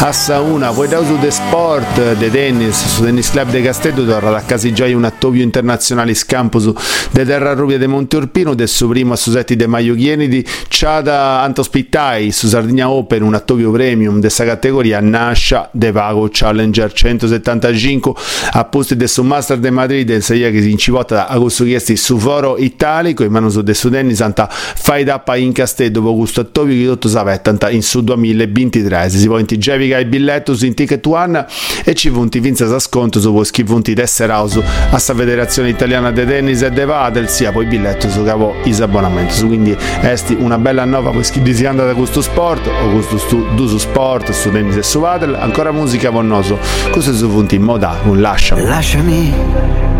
a 0.00 0.12
Sauna 0.12 0.70
poi 0.70 0.88
da 0.88 1.04
su 1.04 1.18
de 1.18 1.30
sport 1.30 2.14
de 2.14 2.30
tennis 2.30 2.86
su 2.86 3.02
tennis 3.02 3.30
club 3.30 3.50
de 3.50 3.60
Castello 3.62 4.06
torna 4.06 4.30
da 4.30 4.42
casa 4.42 4.70
già 4.72 4.86
un 4.86 5.04
attovio 5.04 5.42
internazionale 5.42 6.14
scampo 6.14 6.58
su 6.58 6.74
de 7.10 7.24
Terra 7.26 7.52
Rubia 7.52 7.76
de 7.76 7.86
Monte 7.86 8.16
Orpino 8.16 8.54
del 8.54 8.68
suo 8.68 8.88
primo 8.88 9.14
Susetti 9.14 9.56
de 9.56 9.66
Maio 9.66 9.94
Chienidi 9.94 10.46
Ciada 10.68 11.42
Antospittai 11.42 12.30
su 12.30 12.48
Sardegna 12.48 12.88
Open 12.88 13.22
un 13.22 13.34
attovio 13.34 13.70
premium 13.70 14.20
de 14.20 14.30
sta 14.30 14.44
categoria 14.44 15.00
Nascia 15.00 15.68
de 15.72 15.92
Vago 15.92 16.28
Challenger 16.30 16.92
175 16.92 18.14
a 18.52 18.64
posti 18.64 18.96
del 18.96 19.08
su 19.08 19.22
Master 19.22 19.58
de 19.58 19.70
Madrid 19.70 20.16
6 20.16 20.50
che 20.50 20.62
si 20.62 20.70
incivotta 20.70 21.14
da 21.14 21.26
Augusto 21.26 21.64
Chiesti 21.64 21.96
su 21.96 22.16
Foro 22.18 22.56
Italico 22.56 23.17
in 23.24 23.32
mano 23.32 23.48
su 23.50 23.62
de 23.62 23.74
Santa 23.74 24.48
Fight 24.50 25.08
Up 25.08 25.32
in 25.36 25.52
Castello 25.52 26.00
dopo 26.00 26.26
attovio 26.40 26.76
che 26.76 26.84
tutto 26.84 27.08
sapettanta 27.08 27.70
in 27.70 27.82
su 27.82 28.02
2023 28.02 29.10
si 29.10 29.26
può 29.26 29.38
intigevica 29.38 29.98
il 29.98 30.06
biglietto 30.06 30.54
su 30.54 30.66
in 30.66 30.74
Ticket 30.74 31.04
One 31.06 31.46
e 31.84 31.94
ci 31.94 32.10
punti 32.10 32.40
vinza 32.40 32.66
sa 32.66 32.78
sconto 32.78 33.20
su 33.20 33.40
chi 33.50 33.64
punti 33.64 33.94
tessere 33.94 34.32
house 34.32 34.62
a 34.90 34.98
sta 34.98 35.14
federazione 35.14 35.68
italiana 35.68 36.10
de 36.10 36.26
tennis 36.26 36.62
e 36.62 36.70
de 36.70 36.84
padel 36.84 37.28
sia 37.28 37.52
poi 37.52 37.66
biglietto 37.66 38.08
su 38.08 38.24
capo 38.24 38.54
is 38.64 38.80
abbonamento. 38.80 39.32
Su 39.32 39.46
quindi 39.46 39.76
esti 40.02 40.36
una 40.38 40.58
bella 40.58 40.84
nuova 40.84 41.10
per 41.10 41.22
chi 41.22 41.54
si 41.54 41.66
anda 41.66 41.84
da 41.84 41.94
questo 41.94 42.20
sport 42.20 42.66
o 42.66 42.90
questo 42.90 43.18
stu, 43.18 43.54
du 43.54 43.66
su 43.66 43.78
sport 43.78 44.30
su 44.30 44.50
tennis 44.50 44.76
e 44.76 44.82
su 44.82 45.00
padel 45.00 45.34
ancora 45.34 45.72
musica 45.72 46.10
con 46.10 46.26
noso 46.26 46.58
questo 46.90 47.14
su 47.14 47.28
punti 47.28 47.58
moda 47.58 47.96
un 48.04 48.20
lasciami. 48.20 48.62
Lasciami, 48.62 49.97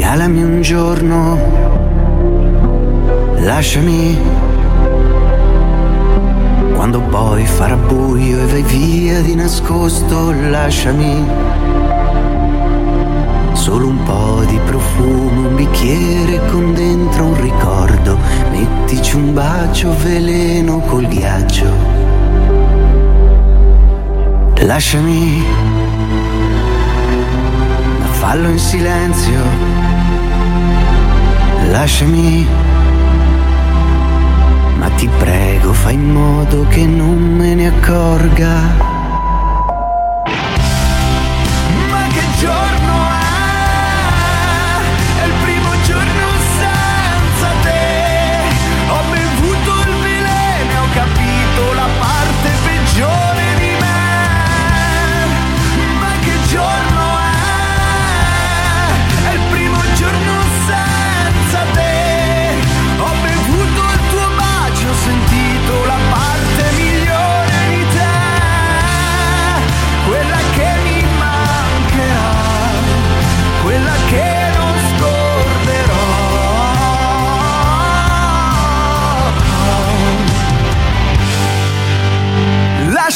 regalami 0.00 0.42
un 0.42 0.62
giorno. 0.62 1.38
Lasciami, 3.40 4.18
quando 6.74 7.00
poi 7.02 7.44
farà 7.44 7.76
buio 7.76 8.40
e 8.40 8.46
vai 8.46 8.62
via 8.62 9.20
di 9.20 9.34
nascosto, 9.34 10.32
lasciami. 10.32 11.22
Solo 13.52 13.88
un 13.88 14.02
po' 14.04 14.42
di 14.48 14.58
profumo, 14.64 15.48
un 15.48 15.54
bicchiere 15.54 16.46
con 16.50 16.72
dentro 16.72 17.26
un 17.26 17.40
ricordo. 17.40 18.16
Mettici 18.50 19.16
un 19.16 19.34
bacio 19.34 19.94
veleno 20.02 20.78
col 20.80 21.06
ghiaccio. 21.08 21.68
Lasciami, 24.60 25.44
ma 27.98 28.06
fallo 28.06 28.48
in 28.48 28.58
silenzio. 28.58 29.79
Lasciami, 31.70 32.46
ma 34.76 34.88
ti 34.96 35.08
prego 35.18 35.72
fai 35.72 35.94
in 35.94 36.10
modo 36.10 36.66
che 36.68 36.84
non 36.84 37.36
me 37.36 37.54
ne 37.54 37.68
accorga. 37.68 38.89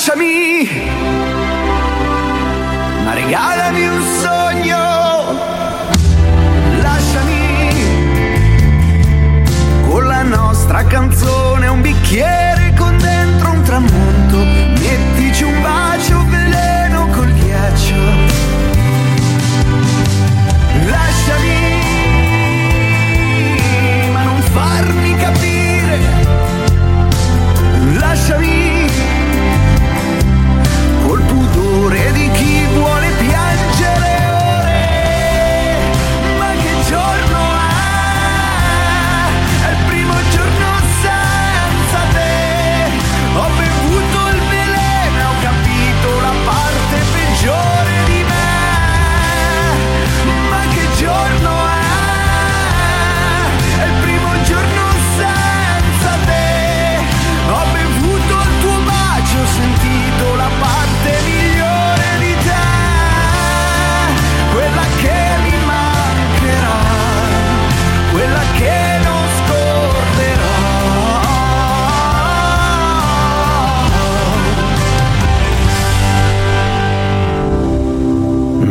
Lasciami, 0.06 0.68
ma 3.04 3.14
regalami 3.14 3.86
un 3.86 4.02
sogno. 4.20 5.32
Lasciami 6.82 7.72
con 9.88 10.06
la 10.06 10.22
nostra 10.22 10.84
canzone 10.84 11.68
un 11.68 11.80
bicchiere 11.80 12.43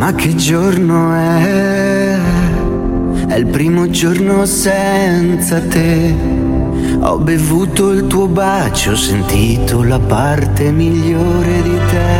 Ma 0.04 0.12
che 0.12 0.34
giorno 0.34 1.14
è? 1.14 2.18
È 3.26 3.34
il 3.36 3.46
primo 3.46 3.88
giorno 3.88 4.44
senza 4.44 5.62
te. 5.62 6.14
Ho 7.00 7.16
bevuto 7.16 7.90
il 7.90 8.06
tuo 8.06 8.26
bacio, 8.26 8.90
ho 8.90 8.96
sentito 8.96 9.82
la 9.82 9.98
parte 9.98 10.70
migliore 10.72 11.62
di 11.62 11.78
te. 11.88 12.16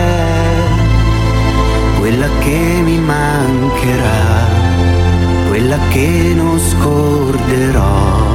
Quella 1.99 2.28
che 2.39 2.80
mi 2.82 2.99
mancherà, 3.01 4.47
quella 5.49 5.76
che 5.91 6.32
non 6.35 6.59
scorderò. 6.59 8.34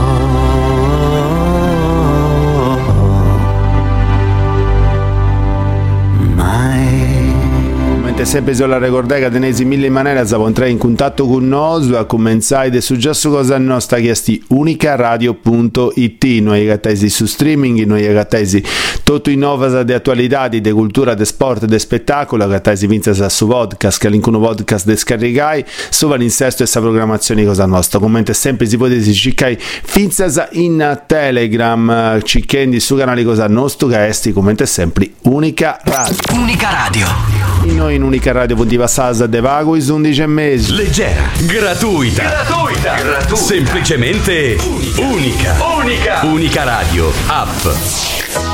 Mentre 8.19 8.35
sempre 8.35 8.53
se 8.53 8.65
la 8.67 8.77
ricordai 8.77 9.21
che 9.21 9.29
tenesi 9.29 9.63
mille 9.63 9.89
maniere 9.89 10.19
a 10.19 10.45
entrare 10.45 10.69
in 10.69 10.77
contatto 10.77 11.25
con 11.25 11.47
noi 11.47 11.95
a 11.95 12.03
commentare 12.03 12.81
su 12.81 12.97
già 12.97 13.13
su 13.13 13.29
cosa 13.29 13.57
nostra 13.57 13.97
chiesti 13.99 14.43
unicaradio.it 14.49 16.23
noi 16.41 16.65
gattesi 16.65 17.07
su 17.07 17.25
streaming 17.25 17.85
noi 17.85 18.05
gattesi 18.11 18.61
tutto 19.09 19.29
in 19.29 19.39
nuova 19.39 19.83
di 19.83 19.93
attualità 19.93 20.49
di 20.49 20.61
cultura 20.71 21.13
di 21.13 21.23
sport 21.23 21.63
di 21.63 21.79
spettacolo 21.79 22.45
gattesi 22.45 22.87
vinza 22.87 23.29
su 23.29 23.47
podcast 23.47 23.99
che 23.99 24.09
l'incuno 24.09 24.39
podcast 24.39 24.85
de 24.85 24.97
scarigai 24.97 25.65
su 25.89 26.07
valinsesto 26.07 26.61
e 26.61 26.65
sa 26.67 26.79
programmazione 26.79 27.43
cosa 27.43 27.65
nostra. 27.65 27.99
Commenta 27.99 28.33
sempre 28.33 28.67
si 28.67 28.77
potete 28.77 29.11
ciccai 29.11 29.57
finza 29.57 30.47
in 30.51 31.01
telegram 31.07 32.21
cicchendi 32.21 32.79
su 32.79 32.95
canale 32.95 33.23
cosa 33.23 33.47
nostro 33.47 33.87
che 33.87 34.05
esti 34.05 34.31
commenta 34.31 34.65
sempre 34.67 35.09
unica 35.23 35.79
radio. 35.83 36.15
Unica 36.33 36.69
Radio. 36.69 37.07
in 37.63 37.75
noi 37.75 37.95
in 37.95 38.03
unica 38.09 38.31
radio 38.33 38.55
puntiva 38.55 38.87
sasa 38.87 39.27
de 39.27 39.39
vago 39.39 39.77
11 39.77 40.25
mesi 40.25 40.71
Leggera, 40.73 41.29
gratuita, 41.45 42.23
Gratuita. 42.23 43.35
semplicemente 43.35 44.57
unica. 44.97 45.55
Unica. 45.77 46.25
Unica 46.25 46.63
Radio, 46.63 47.13
app. 47.27 48.48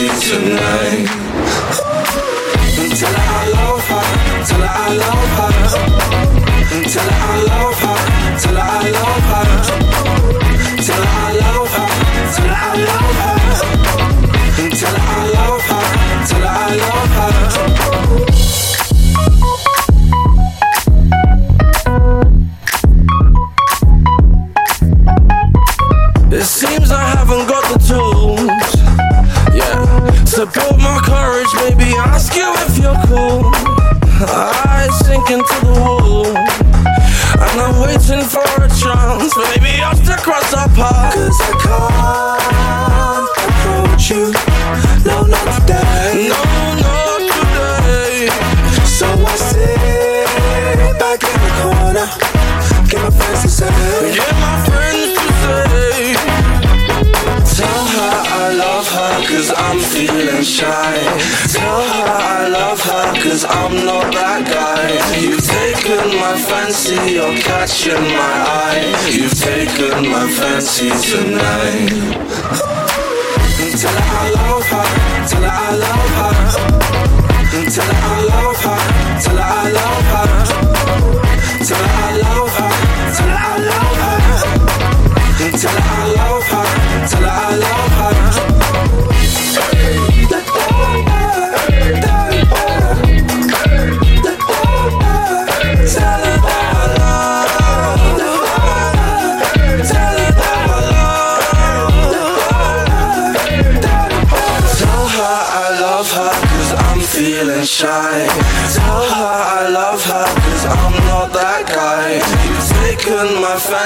My 0.00 0.43
feeling. 60.74 61.18
Tell 61.52 61.82
her 61.82 62.08
I 62.08 62.48
love 62.48 62.80
her 62.80 63.06
cause 63.22 63.44
I'm 63.44 63.84
not 63.86 64.12
that 64.12 64.42
guy. 64.46 64.98
You've 65.20 65.44
taken 65.44 66.18
my 66.18 66.34
fancy, 66.36 66.98
you're 67.14 67.36
catching 67.38 68.04
my 68.18 68.34
eye. 68.66 68.82
You've 69.10 69.38
taken 69.38 70.10
my 70.10 70.26
fancy 70.28 70.90
tonight. 70.90 71.90
Tell 73.74 73.92
her 73.92 74.08
I 74.10 74.30
love 74.38 74.66
her, 74.72 74.86
tell 75.28 75.42
her 75.42 75.50
I 75.50 75.74
love 75.84 76.12
her. 76.18 76.34
Tell 77.74 77.84
her 77.84 78.00
I 78.02 78.22
love 78.30 78.62
her, 78.64 78.80
tell 79.20 79.36
her 79.36 79.42
I 79.42 79.70
love 79.78 80.06
her. 80.12 80.28
Tell 81.64 81.82
her 81.82 81.92
I 81.94 82.16
love 82.24 82.56
her, 82.58 82.72
tell 83.16 83.30
her 83.30 83.40
I 83.40 83.58
love 83.70 83.98
her. 84.02 84.18
Tell 85.54 85.70
her 85.70 85.84
I 85.84 86.12
love 86.16 86.46
her, 86.52 86.66
tell 87.08 87.22
her 87.22 87.28
I 87.28 87.56
love 87.56 87.88
her. 87.88 87.93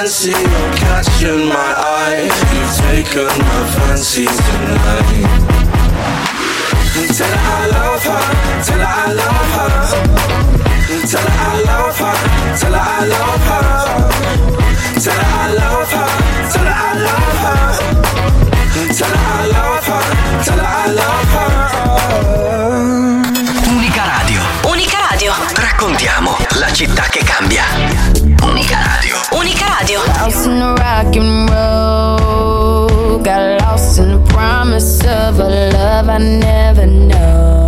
Fancy, 0.09 0.31
you're 0.31 0.73
catching 0.73 1.45
my 1.45 1.73
eye. 1.77 2.25
You've 2.53 2.75
taken 2.81 3.29
my 3.45 3.61
fancy 3.75 4.25
tonight. 4.25 5.29
Tell 7.15 7.29
her 7.29 7.37
I 7.37 7.67
love 7.69 8.03
her, 8.09 8.23
tell 8.65 8.79
her 8.79 8.89
I 8.89 9.13
love 9.13 9.53
her. 9.57 9.69
Tell 11.05 11.21
her 11.21 11.29
I 11.29 11.61
love 11.69 11.99
her, 11.99 12.15
tell 12.57 12.73
her 12.73 12.79
I 12.79 13.05
love 13.05 13.45
her. 13.49 13.65
Tell 14.99 15.19
her 15.19 15.29
I 15.29 15.53
love 15.53 15.91
her, 15.93 16.07
tell 16.51 16.65
her 16.65 16.73
I 16.73 16.93
love 17.05 17.39
her. 17.45 17.59
Tell 18.97 19.13
her 19.13 19.25
I 19.29 19.47
love 19.53 19.87
her, 19.89 20.03
tell 20.43 20.59
her 20.59 20.65
I 20.65 20.91
love 20.99 21.31
her. 21.35 21.49
Unica 23.69 24.03
Radio. 24.17 24.41
Unica 24.65 24.97
Radio. 25.09 25.33
Raccontiamo 25.53 26.37
la 26.59 26.71
città 26.71 27.03
che 27.03 27.23
cambia. 27.23 27.68
Radio. 29.81 30.01
In 30.45 30.59
the 30.59 30.75
rock 30.79 31.15
and 31.15 31.49
roll. 31.49 33.19
Got 33.19 33.61
lost 33.61 33.99
in 33.99 34.09
the 34.11 34.29
promise 34.29 34.99
of 35.05 35.39
a 35.39 35.71
love 35.71 36.09
I 36.09 36.17
never 36.17 36.85
know. 36.85 37.58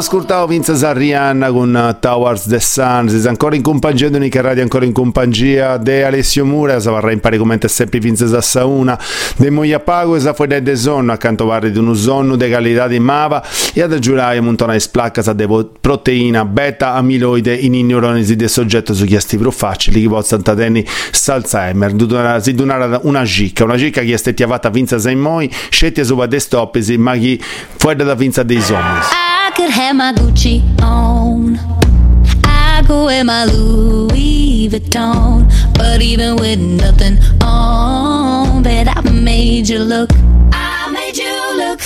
E 0.00 0.02
ascoltavo 0.02 0.46
Vince 0.46 0.76
Sarrianna 0.76 1.50
con 1.50 1.74
uh, 1.74 1.98
Towards 2.00 2.48
the 2.48 2.58
Sun, 2.58 3.10
si 3.10 3.18
sta 3.18 3.28
ancora 3.28 3.54
in 3.54 3.60
compagnia 3.60 4.08
di 4.08 4.16
Unica 4.16 4.40
Radio, 4.40 4.62
ancora 4.62 4.86
in 4.86 4.92
compagnia 4.92 5.76
di 5.76 6.00
Alessio 6.00 6.46
Mura, 6.46 6.80
si 6.80 6.88
varrà 6.88 7.12
in 7.12 7.20
pari 7.20 7.36
come 7.36 7.58
sempre 7.66 7.98
Vince 7.98 8.26
Sassauna, 8.26 8.98
de 9.36 9.50
Moglia 9.50 9.78
Pago 9.78 10.16
e 10.16 10.20
sa 10.20 10.32
fuori 10.32 10.62
de 10.62 10.74
sonno, 10.74 11.12
accanto 11.12 11.46
parli 11.46 11.70
di 11.70 11.78
uno 11.78 11.92
sonno 11.92 12.36
di 12.36 12.48
qualità 12.48 12.88
di 12.88 12.98
mava 12.98 13.44
e 13.74 13.82
ad 13.82 13.92
aggiungere 13.92 14.40
montona 14.40 14.72
e 14.72 14.80
splacca 14.80 15.20
sa 15.20 15.34
de 15.34 15.46
proteina 15.80 16.46
beta 16.46 16.94
amiloide 16.94 17.54
in 17.54 17.74
ignoronesi 17.74 18.36
del 18.36 18.48
soggetto 18.48 18.94
su 18.94 19.04
chiesti 19.04 19.36
più 19.36 19.50
facili 19.50 20.00
che 20.00 20.08
possono 20.08 20.42
tenere 20.42 20.86
s'Alzheimer, 21.10 21.92
Dudona- 21.92 22.40
si 22.40 22.54
donare 22.54 23.00
una 23.02 23.24
gicca, 23.24 23.64
una 23.64 23.76
gicca 23.76 24.00
che 24.00 24.14
è 24.14 24.16
stata 24.16 24.34
chiamata 24.34 24.70
Vince 24.70 24.98
Saimoi, 24.98 25.50
scetti 25.68 26.02
sopra 26.04 26.24
de 26.26 26.38
stoppisi, 26.38 26.96
ma 26.96 27.16
chi 27.16 27.38
fuori 27.76 28.02
da 28.02 28.14
Vince 28.14 28.44
dei 28.46 28.60
zombies. 28.62 29.29
Could 29.60 29.68
have 29.72 29.94
my 29.94 30.14
Gucci 30.14 30.62
on. 30.80 31.58
I 32.44 32.82
could 32.86 33.04
wear 33.04 33.22
my 33.22 33.44
Louis 33.44 34.70
Vuitton. 34.70 35.52
But 35.74 36.00
even 36.00 36.36
with 36.36 36.58
nothing 36.58 37.18
on, 37.42 38.62
bet 38.62 38.88
I 38.88 39.02
made 39.10 39.68
you 39.68 39.80
look. 39.80 40.08
I 40.50 40.90
made 40.90 41.14
you 41.14 41.58
look. 41.58 41.82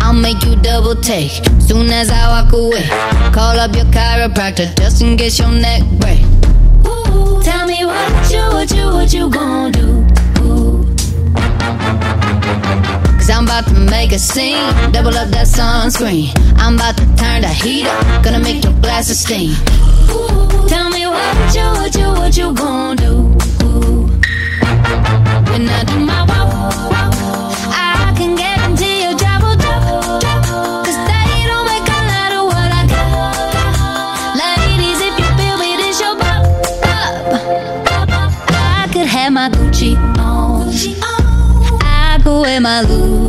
I'll 0.00 0.14
make 0.14 0.42
you 0.42 0.56
double 0.56 0.94
take 0.94 1.32
soon 1.60 1.90
as 1.90 2.08
I 2.08 2.28
walk 2.28 2.54
away. 2.54 2.88
Call 3.34 3.60
up 3.60 3.76
your 3.76 3.84
chiropractor 3.92 4.74
just 4.78 5.02
in 5.02 5.18
case 5.18 5.38
your 5.38 5.50
neck 5.50 5.82
break. 6.00 6.22
Ooh, 6.86 7.42
tell 7.42 7.66
me 7.66 7.84
what 7.84 8.30
you, 8.30 8.40
what 8.40 8.70
you, 8.74 8.86
what 8.86 9.12
you 9.12 9.28
gonna 9.28 9.70
do? 9.70 9.99
Cause 13.30 13.38
I'm 13.38 13.44
about 13.44 13.66
to 13.68 13.74
make 13.88 14.10
a 14.10 14.18
scene. 14.18 14.74
Double 14.90 15.16
up 15.16 15.28
that 15.28 15.46
sunscreen. 15.46 16.32
I'm 16.56 16.74
about 16.74 16.96
to 16.96 17.06
turn 17.14 17.42
the 17.42 17.48
heat 17.48 17.86
up. 17.86 18.24
Gonna 18.24 18.40
make 18.40 18.64
your 18.64 18.72
glasses 18.80 19.20
steam. 19.20 19.52
Ooh, 20.10 20.66
tell 20.68 20.90
me 20.90 21.06
what 21.06 21.54
you, 21.54 21.62
what 21.62 21.94
you, 21.94 22.08
what 22.08 22.36
you 22.36 22.52
gonna 22.52 22.96
do? 22.96 23.22
When 25.46 25.68
I 25.68 25.84
do 25.84 26.00
my 26.00 26.24
walk, 26.26 27.54
I 27.70 28.12
can 28.18 28.34
guarantee 28.34 29.04
you 29.04 29.14
they 29.14 29.38
don't 31.46 31.66
make 31.70 31.86
a 31.86 32.00
lot 32.10 32.32
of 32.34 32.46
what 32.50 32.70
I 32.80 32.82
got. 32.90 34.34
Ladies, 34.42 34.98
if 35.06 35.14
you 35.20 35.28
feel 35.38 35.56
me, 35.62 35.70
your. 36.02 36.18
I 38.58 38.90
could 38.92 39.06
have 39.06 39.32
my 39.32 39.48
Gucci 39.50 39.94
on. 40.18 40.68
I 41.80 42.18
could 42.22 42.40
wear 42.40 42.60
my 42.60 42.82
Louis 42.82 43.19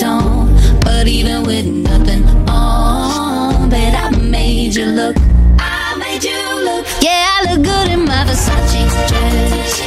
Vuitton. 0.00 0.80
But 0.82 1.06
even 1.06 1.44
with 1.44 1.66
nothing 1.66 2.24
on, 2.48 3.68
bet 3.68 3.94
I 3.94 4.16
made 4.18 4.74
you 4.74 4.86
look. 4.86 5.16
I 5.58 5.96
made 5.98 6.24
you 6.24 6.40
look. 6.64 6.86
Yeah, 7.00 7.26
I 7.36 7.54
look 7.54 7.64
good 7.64 7.88
in 7.88 8.04
my 8.04 8.24
Versace 8.24 9.08
dress. 9.08 9.80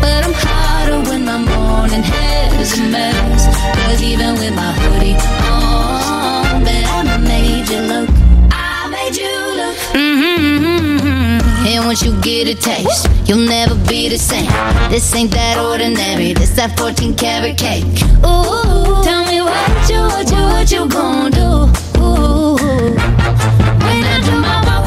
But 0.00 0.24
I'm 0.24 0.32
hotter 0.34 1.10
when 1.10 1.24
my 1.24 1.38
morning 1.38 2.02
hair 2.02 2.60
is 2.60 2.78
a 2.78 2.82
mess. 2.82 3.46
Cause 3.76 4.02
even 4.02 4.34
with 4.34 4.54
my 4.54 4.72
hoodie 4.72 5.16
on, 5.52 6.64
bet 6.64 6.86
I 6.86 7.18
made 7.18 7.68
you 7.68 7.80
look. 7.80 8.08
I 8.50 8.88
made 8.88 9.16
you 9.16 9.34
look. 9.58 9.76
Mm-hmm. 9.92 11.66
And 11.66 11.84
once 11.84 12.02
you 12.02 12.18
get 12.22 12.48
a 12.48 12.54
taste, 12.54 13.08
you'll 13.26 13.46
never 13.46 13.74
be 13.86 14.08
the 14.08 14.18
same. 14.18 14.50
This 14.90 15.14
ain't 15.14 15.30
that 15.32 15.58
ordinary, 15.58 16.32
this 16.32 16.56
that 16.56 16.78
14 16.78 17.14
karat 17.14 17.58
cake. 17.58 17.84
Ooh, 18.24 18.57
you, 19.90 20.00
what 20.02 20.30
you, 20.30 20.42
what 20.52 20.70
you 20.70 20.88
gonna 20.88 21.30
do? 21.30 21.48
When 23.84 24.04
I 24.04 24.20
do 24.24 24.32
my 24.40 24.56
walk, 24.66 24.84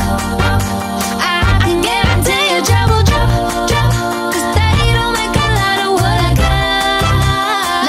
I 1.20 1.60
can 1.64 1.82
trouble. 2.64 3.04
'Cause 4.32 4.48
they 4.58 4.94
don't 4.98 5.14
make 5.20 5.36
a 5.36 5.48
lot 5.60 5.80
of 5.86 5.92
what 6.00 6.20
I 6.30 6.32
got. 6.42 7.86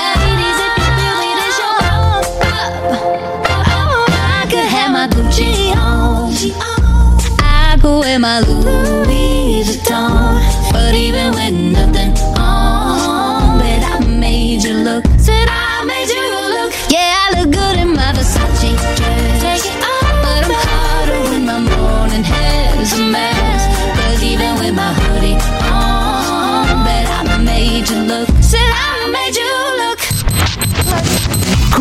Your 1.59 1.77
pop, 1.91 2.25
pop. 2.41 2.73
I 4.11 4.47
could 4.51 4.69
have 4.75 4.91
my 4.93 5.07
Gucci 5.09 5.53
on. 5.77 6.33
I 7.41 7.77
could 7.81 7.99
wear 8.01 8.19
my 8.19 8.41
Louis 8.41 9.65
Vuitton. 9.65 10.41
But 10.73 10.95
even 10.95 11.31
with 11.33 11.53
nothing 11.77 12.13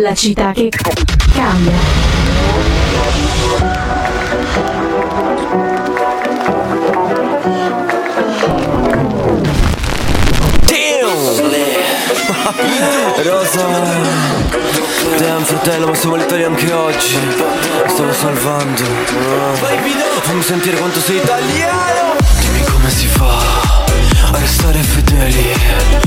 la 0.00 0.14
città 0.14 0.52
che 0.52 0.70
cambia. 1.34 1.72
Rosa 13.22 13.66
Damn 15.16 15.42
fratello 15.42 15.88
ma 15.88 15.94
siamo 15.94 16.14
all'Italia 16.14 16.46
anche 16.46 16.72
oggi. 16.72 17.16
Mi 17.16 17.90
stavo 17.90 18.12
salvando. 18.12 18.84
Fammi 20.22 20.42
sentire 20.42 20.76
quanto 20.76 21.00
sei 21.00 21.16
italiano. 21.16 22.16
Dimmi 22.40 22.62
come 22.62 22.90
si 22.90 23.06
fa 23.06 23.38
a 24.32 24.38
restare 24.38 24.78
fedeli. 24.78 25.54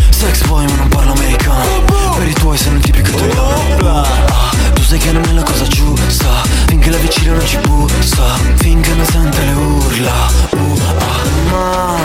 Sex 0.09 0.45
boy 0.45 0.65
ma 0.65 0.75
non 0.75 0.87
parlo 0.87 1.11
americano 1.11 1.90
Per 2.15 2.27
i 2.27 2.33
tuoi 2.33 2.57
sei 2.57 2.73
un 2.73 2.79
tipico 2.79 3.09
italiano 3.09 3.77
Ah, 3.85 4.51
Tu 4.73 4.81
sai 4.83 4.99
che 4.99 5.11
non 5.11 5.23
è 5.23 5.31
la 5.33 5.43
cosa 5.43 5.65
giusta 5.65 6.29
Finché 6.67 6.89
la 6.89 6.97
vicina 6.97 7.33
non 7.33 7.45
ci 7.45 7.57
bussa 7.57 8.23
Finché 8.57 8.93
non 8.93 9.05
sente 9.05 9.39
le 9.43 9.51
urla. 9.53 10.27
Uh, 10.51 10.79
ah, 10.99 11.51
Ma 11.51 11.95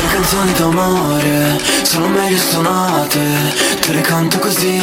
le 0.00 0.06
canzoni 0.12 0.52
d'amore 0.52 1.60
Sono 1.82 2.08
meglio 2.08 2.38
suonate 2.38 3.20
Te 3.80 3.92
le 3.92 4.00
canto 4.00 4.38
così. 4.38 4.80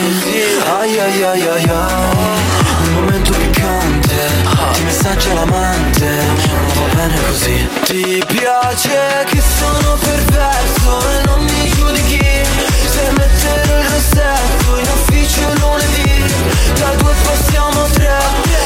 Ai 0.79 0.99
ai 0.99 1.23
ai 1.23 1.47
ai 1.47 1.47
ai 1.47 1.65
Nel 1.65 2.91
momento 2.93 3.31
piccante 3.31 4.15
Ti 4.73 4.81
messaggia 4.83 5.33
l'amante 5.33 6.05
Non 6.05 6.73
va 6.75 6.95
bene 6.95 7.15
così. 7.27 7.67
Ti 7.85 8.23
piace 8.27 9.25
che 9.25 9.41
sono 9.57 9.97
perverso 9.99 10.78
rossetto 13.99 14.77
In 14.77 14.87
ufficio 14.87 15.41
lunedì. 15.59 16.23
Da 16.79 16.95
due 16.95 17.13
passiamo 17.23 17.83
a 17.83 17.89
tre 17.89 18.17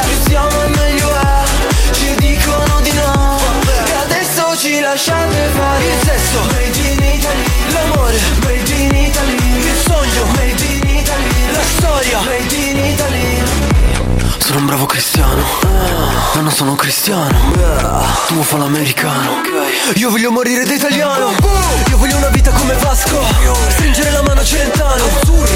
Più 0.03 0.17
siamo 0.27 0.63
e 0.63 0.67
meglio 0.67 1.09
è. 1.15 1.43
Ci 1.91 2.15
dicono 2.15 2.79
di 2.81 2.91
no 2.93 3.39
E 3.85 3.93
adesso 3.93 4.55
ci 4.57 4.79
lasciate 4.79 5.49
fare 5.53 5.83
Il 5.83 5.99
sesso. 6.05 6.39
Made 6.51 6.79
in 6.79 7.03
Italy 7.03 7.45
L'amore 7.73 8.19
Made 8.43 8.73
in 8.73 8.95
Italy. 8.95 9.57
Il 9.57 9.77
sogno 9.85 10.25
Made 10.35 10.65
in 10.65 10.97
Italy 10.97 11.51
La 11.51 11.63
storia. 11.77 12.21
Made 12.21 12.55
in 12.55 12.62
Sono 14.53 14.65
un 14.65 14.71
bravo 14.71 14.85
cristiano. 14.85 15.43
Ma 16.35 16.41
non 16.41 16.51
sono 16.51 16.75
cristiano. 16.75 17.35
Tu 18.27 18.39
fa 18.43 18.57
l'americano. 18.57 19.41
Io 19.95 20.11
voglio 20.11 20.29
morire 20.29 20.63
da 20.63 20.73
italiano. 20.73 21.31
Io 21.89 21.97
voglio 21.97 22.17
una 22.17 22.27
vita 22.27 22.51
come 22.51 22.75
Vasco. 22.75 23.19
Stringere 23.69 24.11
la 24.11 24.21
mano 24.21 24.41
a 24.41 24.43
Celentano. 24.43 25.05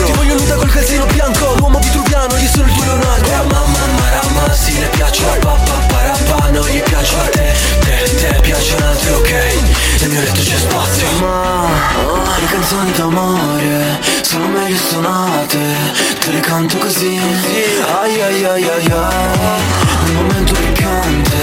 Ti 0.04 0.12
voglio 0.14 0.34
nuda 0.40 0.56
col 0.56 0.72
calzino 0.72 1.06
bianco. 1.06 1.54
L'uomo 1.58 1.78
vitruviano, 1.78 2.38
io 2.38 2.50
sono 2.50 2.66
il 2.66 2.74
tuo 2.74 2.86
Leonardo. 2.86 3.30
La 3.30 3.44
mamma 3.44 3.86
marama, 4.00 4.54
sì 4.54 4.80
le 4.80 4.88
piace 4.88 5.24
la 5.26 5.38
pappa 5.46 5.74
Parappa, 5.74 6.50
non 6.50 6.66
gli 6.66 6.82
piace 6.82 7.16
a 7.18 7.30
te 7.30 7.54
Te, 7.82 8.16
te 8.16 8.40
piace 8.42 8.76
un 8.78 8.82
altro, 8.82 9.18
ok. 9.18 9.32
Nel 10.00 10.10
mio 10.10 10.22
letto 10.22 10.42
c'è 10.42 10.58
spazio. 10.58 11.08
Ma 11.20 12.38
le 12.40 12.46
canzoni 12.48 12.92
d'amore 12.94 14.00
Sono 14.24 14.48
meglio 14.48 14.78
suonate. 14.78 15.60
Te 16.20 16.32
le 16.32 16.40
canto 16.40 16.78
così. 16.78 17.20
Ai 18.02 18.22
ai 18.22 18.44
ai 18.44 18.64
ai 18.68 18.87
ai 18.92 19.62
Un 20.08 20.14
momento 20.16 20.54
piccante 20.54 21.38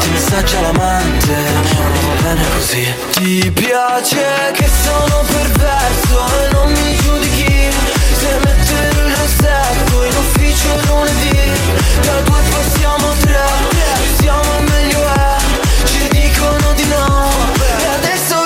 Ti 0.00 0.08
messaggia 0.10 0.60
l'amante. 0.60 1.34
Non 1.74 1.92
va 2.06 2.22
bene 2.22 2.44
così. 2.54 2.94
Ti 3.12 3.50
piace 3.52 4.24
che 4.52 4.68
sono 4.82 5.24
perverso 5.26 6.26
E 6.42 6.52
non 6.52 6.70
mi 6.72 6.96
giudichi. 6.96 7.70
Se 8.18 8.38
mettere 8.44 8.88
il 8.88 9.14
rossetto 9.16 10.04
In 10.04 10.16
ufficio 10.16 10.68
lunedì 10.86 11.38
Da 12.02 12.20
due 12.20 12.40
passiamo 12.50 13.12
tre. 13.20 13.40
Siamo 14.18 14.60
meglio 14.60 15.00
è 15.06 15.36
Ci 15.84 16.08
dicono 16.08 16.72
di 16.74 16.86
no 16.86 17.61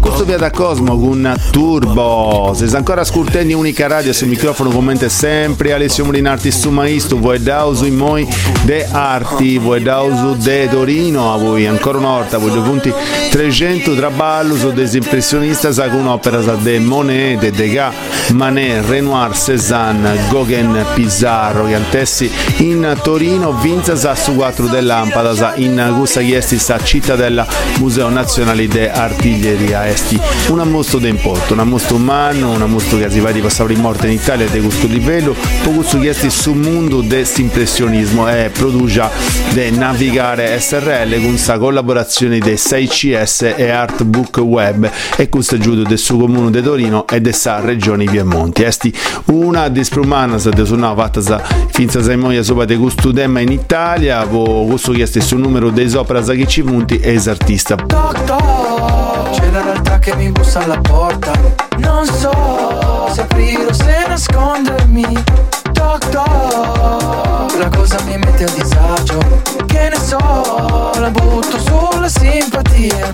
questo 0.00 0.24
via 0.24 0.36
da 0.38 0.50
Cosmo 0.50 0.98
con 0.98 1.32
Turbo. 1.50 2.52
Se 2.54 2.64
ancora 2.76 3.02
ascoltando 3.02 3.56
Unica 3.56 3.86
Radio 3.86 4.12
sul 4.12 4.28
microfono 4.28 4.70
commenta 4.70 5.08
sempre 5.08 5.72
Alessio 5.72 6.04
Molinarti 6.04 6.50
su 6.50 6.70
Maisto, 6.70 7.18
voi 7.18 7.40
dauso 7.40 7.84
in 7.84 7.94
moi 7.94 8.26
de 8.64 8.84
arti, 8.90 9.58
voi 9.58 9.80
dauso 9.80 10.34
de 10.34 10.68
Torino, 10.68 11.32
a 11.32 11.36
voi 11.36 11.66
ancora 11.66 11.98
una 11.98 12.08
volta, 12.08 12.38
voi 12.38 12.50
due 12.50 12.62
punti 12.62 12.92
300 13.30 13.94
traballo 13.94 14.56
su 14.56 14.72
desimpressionista 14.72 15.72
sa 15.72 15.88
con 15.88 16.00
un'opera 16.00 16.42
sa 16.42 16.54
de 16.54 16.80
Monet, 16.80 17.38
de 17.38 17.50
Degas, 17.52 17.94
Manet, 18.32 18.86
Renoir, 18.88 19.36
Cézanne, 19.36 20.18
Gauguin, 20.30 20.84
Pizarro, 20.94 21.66
che 21.66 21.74
antessi 21.74 22.30
in 22.58 22.96
Torino, 23.02 23.52
Vinza 23.52 24.14
su 24.14 24.34
4 24.34 24.66
de 24.66 24.80
Lampada, 24.80 25.34
sa 25.34 25.52
in 25.56 25.92
Gusta 25.96 26.20
Chiesti 26.20 26.58
sa 26.58 26.82
Cittadella 26.82 27.46
Museo 27.78 28.08
Nazionale 28.08 28.66
de 28.68 28.90
Artiglieria 28.90 29.88
Esti, 29.88 30.18
un 30.48 30.60
ammostro 30.60 30.98
de 30.98 31.08
importo, 31.08 31.52
un 31.52 31.60
ammostro 31.60 31.96
umano, 31.96 32.50
un 32.50 32.62
ammostro 32.62 32.98
che 32.98 33.10
si 33.10 33.20
va 33.20 33.30
di 33.30 33.40
passare 33.40 33.72
in 33.72 33.80
morte 33.80 34.06
in 34.06 34.14
Italia 34.14 34.46
de 34.46 34.60
questo 34.60 34.86
livello, 34.86 35.34
poi 35.62 35.74
questo 35.74 35.98
chiesti 35.98 36.30
sul 36.30 36.56
mondo 36.56 37.00
de 37.00 37.26
impressionismo 37.36 38.28
e 38.28 38.50
produce 38.52 39.08
de 39.52 39.70
navigare 39.70 40.58
SRL 40.58 41.22
con 41.22 41.36
sa 41.36 41.58
collaborazione 41.58 42.38
de 42.38 42.54
6CS 42.54 43.54
e 43.56 43.70
Artbook 43.70 44.38
Web 44.38 44.90
e 45.16 45.28
questo 45.28 45.54
è 45.54 45.58
giudo 45.58 45.82
del 45.82 45.98
suo 45.98 46.18
comune 46.18 46.50
de 46.50 46.62
Torino 46.62 47.06
e 47.06 47.20
de 47.20 47.32
sa 47.32 47.60
regione 47.60 48.04
Piemonte. 48.04 48.66
Esti 48.66 48.92
una 49.26 49.68
disprumana 49.68 50.38
sa 50.38 50.50
de 50.50 50.64
suonava 50.64 51.02
fatta 51.02 51.42
finza 51.70 52.02
sa 52.02 52.16
moia 52.16 52.42
sopra 52.42 52.64
de 52.64 52.76
questo 52.76 53.12
tema 53.12 53.40
in 53.40 53.52
Italia, 53.52 54.24
vo 54.24 54.64
questo 54.64 54.92
chiesti 54.92 55.20
sul 55.20 55.38
numero 55.38 55.70
dei 55.70 55.88
sopra 55.88 56.20
che 56.22 56.46
ci 56.46 56.62
punti 56.62 56.98
e 56.98 57.18
esartista. 57.58 57.74
Toc 57.74 58.24
toc 58.24 59.30
C'è 59.30 59.50
la 59.50 59.62
realtà 59.62 59.98
che 59.98 60.14
mi 60.14 60.30
bussa 60.30 60.60
alla 60.60 60.78
porta. 60.80 61.32
Non 61.78 62.06
so 62.06 63.10
se 63.12 63.20
aprire 63.22 63.66
o 63.66 63.72
se 63.72 64.04
nascondermi. 64.06 65.24
Toc 65.72 66.08
toc 66.08 67.58
La 67.58 67.68
cosa 67.74 68.00
mi 68.04 68.16
mette 68.16 68.44
a 68.44 68.50
disagio 68.50 69.57
che 69.68 69.90
ne 69.90 70.00
so, 70.00 70.90
la 70.98 71.10
butto 71.10 71.58
sulla 71.60 72.08
simpatia. 72.08 73.10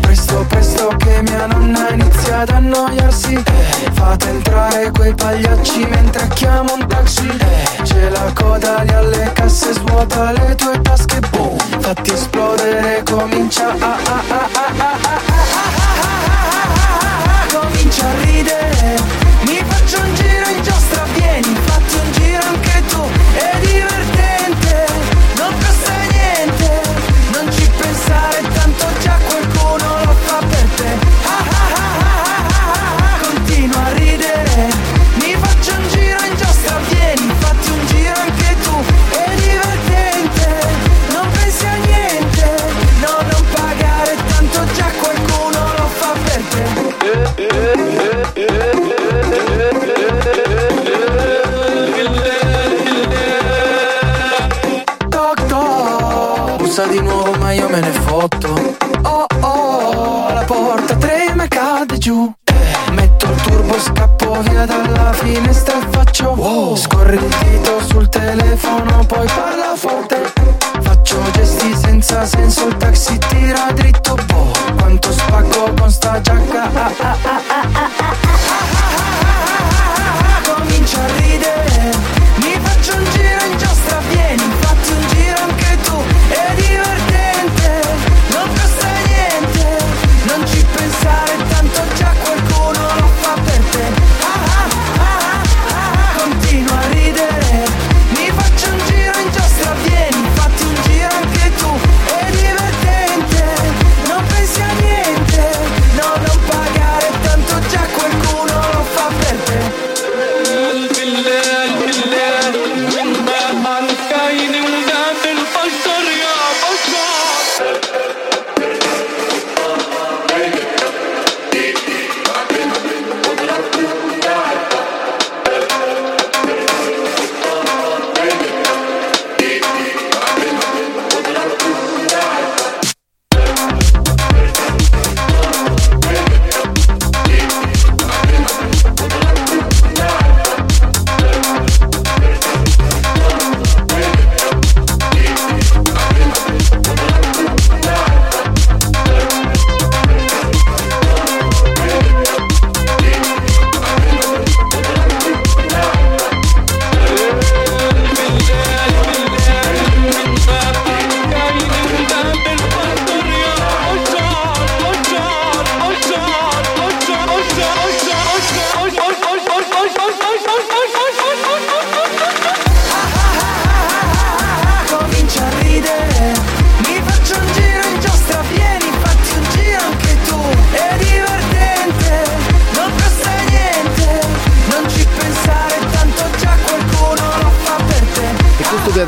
Presto, 0.00 0.44
presto 0.48 0.88
che 0.96 1.22
mia 1.22 1.46
nonna 1.46 1.90
inizia 1.90 2.40
ad 2.40 2.48
annoiarsi. 2.48 3.40
Fate 3.92 4.28
entrare 4.28 4.90
quei 4.90 5.14
pagliacci 5.14 5.84
mentre 5.86 6.26
chiamo 6.28 6.74
un 6.74 6.86
taxi. 6.86 7.28
C'è 7.82 8.08
la 8.08 8.32
coda 8.34 8.82
lì 8.82 8.92
alle 8.92 9.30
casse, 9.34 9.72
svuota 9.74 10.32
le 10.32 10.54
tue 10.54 10.80
tasche. 10.80 11.20
Boom, 11.30 11.58
fatti 11.80 12.12
esplodere, 12.12 13.02
comincia 13.04 13.68
a. 13.78 13.96
comincia 17.52 18.06
a 18.06 18.24
ridere, 18.24 18.96
mi 19.42 19.62
faccio 19.66 20.00
un 20.00 20.14
giro 20.14 20.48
in 20.48 20.62
gioco. 20.62 20.77
qualcosa 56.78 56.86
di 56.86 57.00
nuovo 57.00 57.32
ma 57.38 57.52
io 57.52 57.68
me 57.68 57.80
ne 57.80 57.90
fotto. 57.90 58.76
Oh 59.02 59.26
oh, 59.40 60.32
la 60.32 60.44
porta 60.44 60.94
trema 60.96 61.44
e 61.44 61.48
cade 61.48 61.98
giù. 61.98 62.32
Metto 62.92 63.30
il 63.30 63.40
turbo, 63.42 63.78
scappo 63.80 64.40
via 64.42 64.64
dalla 64.64 65.12
finestra 65.12 65.78
e 65.78 65.86
faccio 65.90 66.34
wow. 66.36 66.76
Scorre 66.76 67.16
il 67.16 67.34
dito 67.40 67.80
sul 67.82 68.08
telefono, 68.08 69.04
poi 69.06 69.26
parla 69.26 69.74
forte. 69.74 70.32
Faccio 70.80 71.18
gesti 71.32 71.74
senza 71.76 72.24
senso, 72.24 72.68
il 72.68 72.76
taxi 72.76 73.18
tira 73.28 73.70
dritto. 73.72 74.16
Boh, 74.26 74.52
quanto 74.76 75.12
spacco 75.12 75.72
con 75.76 75.90
sta 75.90 76.20
giacca. 76.20 76.70
Ah, 76.72 76.92
ah, 77.00 77.16
ah, 77.24 78.27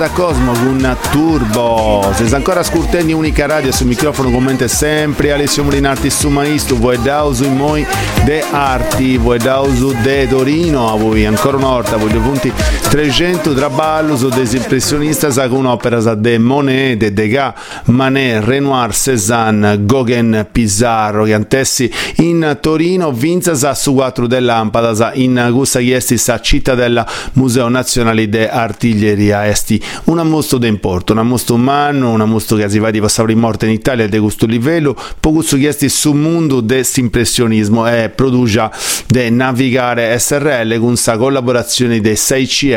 da 0.01 0.09
Cosmo 0.09 0.53
con 0.53 0.97
Turbo. 1.11 2.11
Se 2.15 2.35
ancora 2.35 2.61
ascoltando 2.61 3.15
Unica 3.15 3.45
Radio 3.45 3.71
sul 3.71 3.87
microfono 3.87 4.31
commenta 4.31 4.67
sempre 4.67 5.31
Alessio 5.31 5.63
Molinarti 5.63 6.09
su 6.09 6.31
Maisto, 6.31 6.79
voi 6.79 6.99
dausu 7.03 7.45
in 7.45 7.55
moi 7.55 7.87
de 8.25 8.43
arti, 8.51 9.19
voi 9.19 9.39
dausu 9.39 9.93
de 10.01 10.27
Torino, 10.27 10.91
a 10.91 10.97
voi 10.97 11.27
ancora 11.27 11.59
una 11.59 11.67
volta 11.67 11.99
voglio 11.99 12.21
punti 12.21 12.51
300 12.91 13.55
traballo 13.55 14.16
su 14.16 14.28
desimpressionista 14.30 15.30
sa 15.30 15.47
con 15.47 15.59
un'opera 15.59 16.01
sa 16.01 16.16
de 16.16 16.41
Monet, 16.41 16.99
de 16.99 17.12
Degas, 17.12 17.55
Manet, 17.84 18.43
Renoir, 18.43 18.93
Cézanne, 18.93 19.84
Gauguin, 19.84 20.49
Pizarro, 20.51 21.22
che 21.22 21.32
antessi 21.32 21.88
in 22.16 22.59
Torino, 22.61 23.12
vinza 23.12 23.55
sa 23.55 23.74
su 23.74 23.95
quattro 23.95 24.26
de 24.26 24.41
lampada 24.41 24.93
sa 24.93 25.12
in 25.14 25.51
gusta 25.53 25.78
chiesti 25.78 26.18
sa 26.18 26.41
cittadella 26.41 27.07
Museo 27.34 27.68
Nazionale 27.68 28.28
de 28.28 28.51
Artiglieria. 28.51 29.47
Esti, 29.47 29.80
un 30.07 30.18
mostro 30.26 30.59
d'importo, 30.59 31.12
un 31.12 31.20
mostro 31.20 31.55
umano, 31.55 32.11
un 32.11 32.28
mostro 32.28 32.57
che 32.57 32.68
si 32.68 32.80
va 32.80 32.91
di 32.91 33.01
passare 33.01 33.30
in 33.30 33.38
morte 33.38 33.66
in 33.66 33.72
Italia 33.72 34.09
de 34.09 34.18
questo 34.18 34.47
livello, 34.47 34.97
poco 35.20 35.43
su 35.43 35.57
chiesti 35.59 35.88
sul 35.88 36.16
mondo 36.16 36.61
dell'impressionismo 36.61 37.88
e 37.88 38.09
produce 38.09 38.68
de 39.07 39.30
navigare 39.30 40.18
SRL 40.18 40.76
con 40.80 40.97
sa 40.97 41.16
collaborazione 41.16 42.01
de 42.01 42.16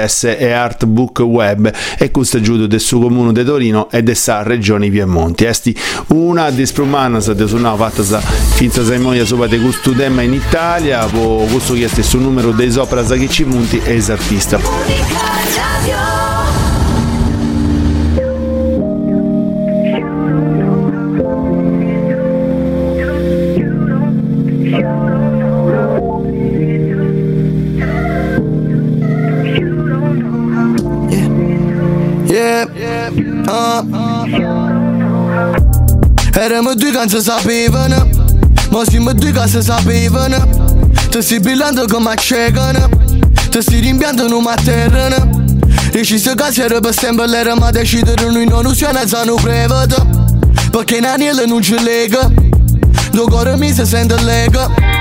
6CS 0.06 0.36
e 0.38 0.51
Artbook 0.51 1.20
Web 1.20 1.74
e 1.97 2.12
questo 2.12 2.41
giudo 2.41 2.68
del 2.68 2.80
suo 2.80 2.99
comune 2.99 3.32
de 3.32 3.43
Torino 3.43 3.89
e 3.89 4.04
de 4.04 4.16
sa 4.16 4.43
regione 4.43 4.89
Piemonte. 4.89 5.47
Esti 5.47 5.76
una 6.08 6.49
disprumana 6.49 7.20
sa 7.20 7.34
de 7.34 7.47
suonava 7.47 7.89
fatta 7.89 8.20
finza 8.54 8.84
sa 8.84 8.97
moia 8.97 9.26
sopra 9.26 9.47
de 9.47 9.60
questo 9.60 9.91
tema 9.91 10.22
in 10.22 10.34
Italia, 10.34 11.06
questo 11.06 11.74
chiesti 11.74 12.04
sul 12.04 12.22
numero 12.22 12.51
dei 12.51 12.72
sopra 12.72 13.04
che 13.04 13.30
ci 13.30 13.43
munti 13.43 13.80
e 13.84 13.95
esartista. 13.95 14.60
Yeah, 14.88 15.83
Eravamo 36.74 36.76
due 36.76 36.92
che 36.92 36.98
non 36.98 37.10
si 37.10 37.22
sapevano 37.22 38.10
Ma 38.70 38.84
siamo 38.86 39.14
due 39.14 39.32
che 39.32 39.48
si 39.48 39.62
sapevano 39.62 40.90
Ti 41.10 41.22
stai 41.22 41.40
brillando 41.40 41.86
come 41.86 42.12
a 42.12 42.16
ciecono 42.16 42.90
Ti 43.50 43.62
stai 43.62 43.80
rimpiando 43.80 44.26
in 44.26 44.34
una 44.34 44.56
terra 44.56 45.28
Deciso 45.92 46.34
che 46.34 46.62
era 46.62 46.80
per 46.80 46.94
sempre 46.94 47.28
l'era 47.28 47.56
ma 47.56 47.70
decidere 47.70 48.26
noi 48.26 48.48
non 48.48 48.66
usiamo 48.66 48.98
a 48.98 49.08
zano 49.08 49.36
prevedo 49.36 50.08
Perché 50.72 50.98
in 50.98 51.06
anello 51.06 51.46
non 51.46 51.62
ci 51.62 51.80
lega 51.80 52.32
cuore 53.30 53.56
mi 53.58 53.72
si 53.72 53.86
sente 53.86 54.20
lega 54.24 54.93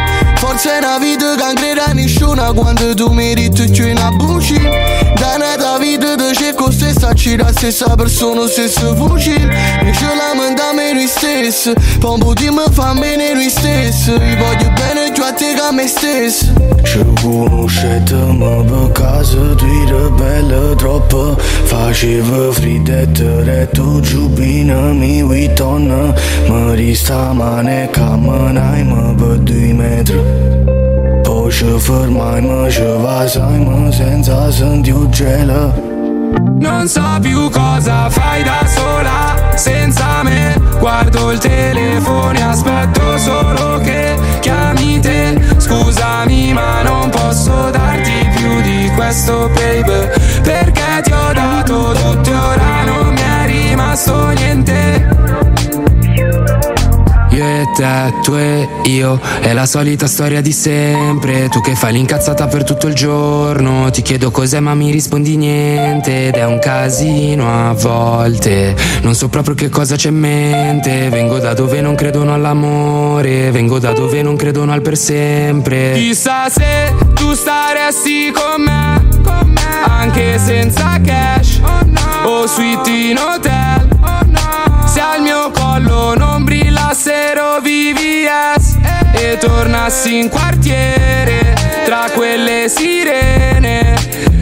Forse 0.44 0.72
è 0.72 0.78
una 0.78 0.98
vita 0.98 1.36
che 1.36 1.44
non 1.44 1.54
crede 1.54 1.80
a 1.82 1.92
nessuno 1.92 2.52
Quando 2.52 2.92
tu 2.94 3.12
meriti 3.12 3.70
più 3.70 3.88
una 3.88 4.10
buci 4.10 4.58
Da 4.58 5.36
una 5.36 5.78
vita 5.78 6.16
di 6.16 6.34
cerco 6.34 6.68
stessa 6.72 7.14
Ci 7.14 7.36
la 7.36 7.52
stessa 7.52 7.94
persona, 7.94 8.48
stessa 8.48 8.92
voce 8.92 9.36
E 9.36 9.92
ce 9.92 10.04
la 10.04 10.34
mandiamo 10.34 10.80
noi 10.92 11.06
stessi 11.06 11.72
Poi 12.00 12.14
un 12.14 12.18
po' 12.18 12.32
di 12.34 12.50
me 12.50 12.64
fa 12.72 12.92
bene 12.92 13.34
noi 13.34 13.48
stessi 13.48 14.10
Io 14.10 14.36
voglio 14.36 14.72
bene 14.74 15.12
più 15.12 15.22
a 15.22 15.32
te 15.32 15.54
che 15.54 15.60
a 15.60 15.70
me 15.70 15.86
stesso 15.86 16.46
Ci 16.82 17.04
conoscetemo 17.20 18.64
per 18.64 18.92
caso 18.92 19.54
Tu 19.54 19.64
eri 19.64 20.10
bella 20.10 20.74
troppo 20.74 21.36
Faceva 21.38 22.52
fridette 22.52 23.68
tu 23.72 24.00
giubina 24.00 24.92
mi 24.92 25.22
uitonna 25.22 26.12
Mi 26.48 26.74
rista 26.74 27.32
mane 27.32 27.88
camminai 27.90 28.84
per 29.14 29.38
due 29.38 29.72
metri 29.72 30.31
poi 31.22 31.50
ci 31.50 31.78
fermai, 31.78 32.40
ma 32.40 32.70
ci 32.70 32.82
vasai, 32.82 33.64
ma 33.64 33.90
senza 33.90 34.48
gelo 35.08 35.72
Non 36.58 36.86
so 36.86 37.18
più 37.20 37.50
cosa 37.50 38.08
fai 38.08 38.42
da 38.42 38.64
sola 38.66 39.50
senza 39.54 40.22
me. 40.22 40.60
Guardo 40.78 41.32
il 41.32 41.38
telefono 41.38 42.38
e 42.38 42.42
aspetto 42.42 43.18
solo 43.18 43.78
che 43.78 44.16
chiami 44.40 45.00
te. 45.00 45.38
Scusami 45.58 46.52
ma 46.52 46.82
non 46.82 47.10
posso 47.10 47.70
darti 47.70 48.30
più 48.36 48.60
di 48.60 48.90
questo 48.94 49.50
baby. 49.54 50.08
Perché 50.42 51.02
ti 51.02 51.12
ho 51.12 51.32
dato 51.32 51.92
tutto 51.92 52.30
e 52.30 52.34
ora 52.34 52.84
non 52.84 53.12
mi 53.12 53.20
è 53.20 53.46
rimasto 53.46 54.28
niente 54.28 55.21
io 57.42 57.62
e 57.62 57.70
te, 57.74 58.14
tu 58.22 58.34
e 58.34 58.68
io, 58.84 59.20
è 59.40 59.52
la 59.52 59.66
solita 59.66 60.06
storia 60.06 60.40
di 60.40 60.52
sempre. 60.52 61.48
Tu 61.48 61.60
che 61.60 61.74
fai 61.74 61.92
l'incazzata 61.92 62.46
per 62.46 62.64
tutto 62.64 62.86
il 62.86 62.94
giorno. 62.94 63.90
Ti 63.90 64.02
chiedo 64.02 64.30
cos'è, 64.30 64.60
ma 64.60 64.74
mi 64.74 64.90
rispondi 64.90 65.36
niente. 65.36 66.28
Ed 66.28 66.34
è 66.36 66.44
un 66.44 66.58
casino 66.58 67.68
a 67.68 67.72
volte. 67.72 68.76
Non 69.02 69.14
so 69.14 69.28
proprio 69.28 69.54
che 69.54 69.68
cosa 69.68 69.96
c'è 69.96 70.08
in 70.08 70.18
mente. 70.18 71.08
Vengo 71.08 71.38
da 71.38 71.52
dove 71.52 71.80
non 71.80 71.94
credono 71.94 72.32
all'amore. 72.32 73.50
Vengo 73.50 73.78
da 73.78 73.92
dove 73.92 74.22
non 74.22 74.36
credono 74.36 74.72
al 74.72 74.82
per 74.82 74.96
sempre. 74.96 75.92
Chissà 75.94 76.48
se 76.48 76.94
tu 77.14 77.34
staresti 77.34 78.32
con 78.32 78.62
me. 78.62 79.10
Anche 79.84 80.38
senza 80.38 81.00
cash. 81.04 81.60
O 82.24 82.46
suite 82.46 82.90
in 82.90 83.18
hotel. 83.18 83.91
Se 85.02 85.08
al 85.08 85.20
mio 85.20 85.50
collo 85.50 86.14
non 86.14 86.44
brillassero 86.44 87.58
VVS 87.60 88.76
E 89.10 89.36
tornassi 89.36 90.16
in 90.16 90.28
quartiere 90.28 91.56
tra 91.84 92.06
quelle 92.14 92.68
sirene. 92.68 93.96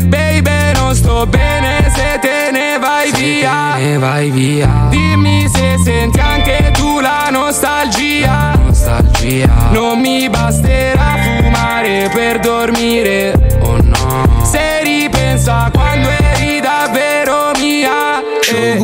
Baby 0.05 0.73
non 0.75 0.95
sto 0.95 1.27
bene 1.27 1.91
se 1.95 2.19
te 2.21 2.51
ne 2.53 2.79
vai 2.79 3.11
via. 3.13 3.77
Ne 3.77 3.97
vai 3.97 4.31
via. 4.31 4.89
Dimmi 4.91 5.49
se 5.49 5.77
senti 5.83 6.21
anche 6.21 6.73
tu 6.75 7.01
la 7.01 7.29
nostalgia. 7.31 8.55
Nostalgia. 8.63 9.71
Non 9.71 9.99
mi 9.99 10.29
basterà 10.29 11.17
fumare 11.23 12.11
per 12.13 12.39
dormire. 12.41 13.59
Oh 13.63 13.79
no. 13.81 14.45
Se 14.45 14.83
ripensa 14.83 15.65
a 15.65 15.71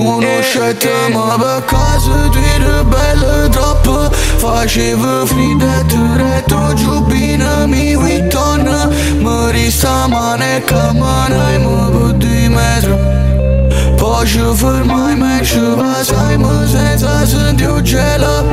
Ci 0.07 0.13
conoscetemo 0.13 1.37
per 1.37 1.65
caso 1.65 2.29
tu 2.31 2.39
eri 2.39 2.85
bella 2.85 3.49
troppo 3.49 4.09
Faceva 4.37 5.27
fridette 5.27 6.45
tu 6.47 6.75
giubina 6.75 7.67
mi 7.67 7.97
uitonna 7.97 8.87
Mi 8.87 9.51
rista 9.51 10.07
mane 10.07 10.63
camminai 10.65 11.59
ma 11.59 11.91
per 11.91 12.13
due 12.13 12.49
metri 12.49 12.95
Poi 13.97 14.27
ci 14.27 14.41
fermai 14.55 15.17
ma 15.17 15.41
ci 15.43 15.61
passai 15.77 16.39
ma 16.39 16.65
senza 16.69 17.27
sentire 17.27 17.83
gelo 17.83 18.45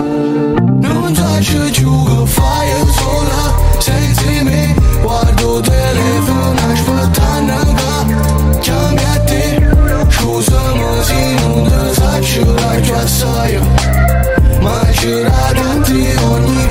Non 0.82 1.14
sai 1.14 1.70
più 1.70 2.04
che 2.04 2.26
fai 2.26 2.68
sola 2.98 3.54
senza 3.78 4.24
me 4.42 4.74
Guardo 5.04 5.58
il 5.60 5.64
telefono 5.64 6.56
aspettando 6.72 7.74
che 7.76 8.60
chiami 8.60 9.04
a 10.54 10.74
te 10.74 10.84
Scusami 10.84 11.04
se 11.04 11.34
non 11.42 11.64
ti 11.64 11.94
saccio 11.94 12.54
la 12.54 12.80
chiassaia 12.80 13.62
Ma 14.62 14.80
c'era 14.92 15.52
tanti 15.54 16.16
ogni 16.24 16.68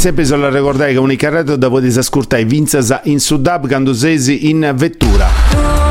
sempre 0.00 0.24
solo 0.24 0.48
ricordare 0.48 0.92
che 0.92 0.98
unica 0.98 1.28
radio 1.28 1.56
dopo 1.56 1.78
disascoltare 1.78 2.46
Vinzasa 2.46 3.02
in 3.04 3.20
Sudab 3.20 3.68
quando 3.68 3.92
sesi 3.92 4.48
in 4.48 4.72
vettura. 4.74 5.89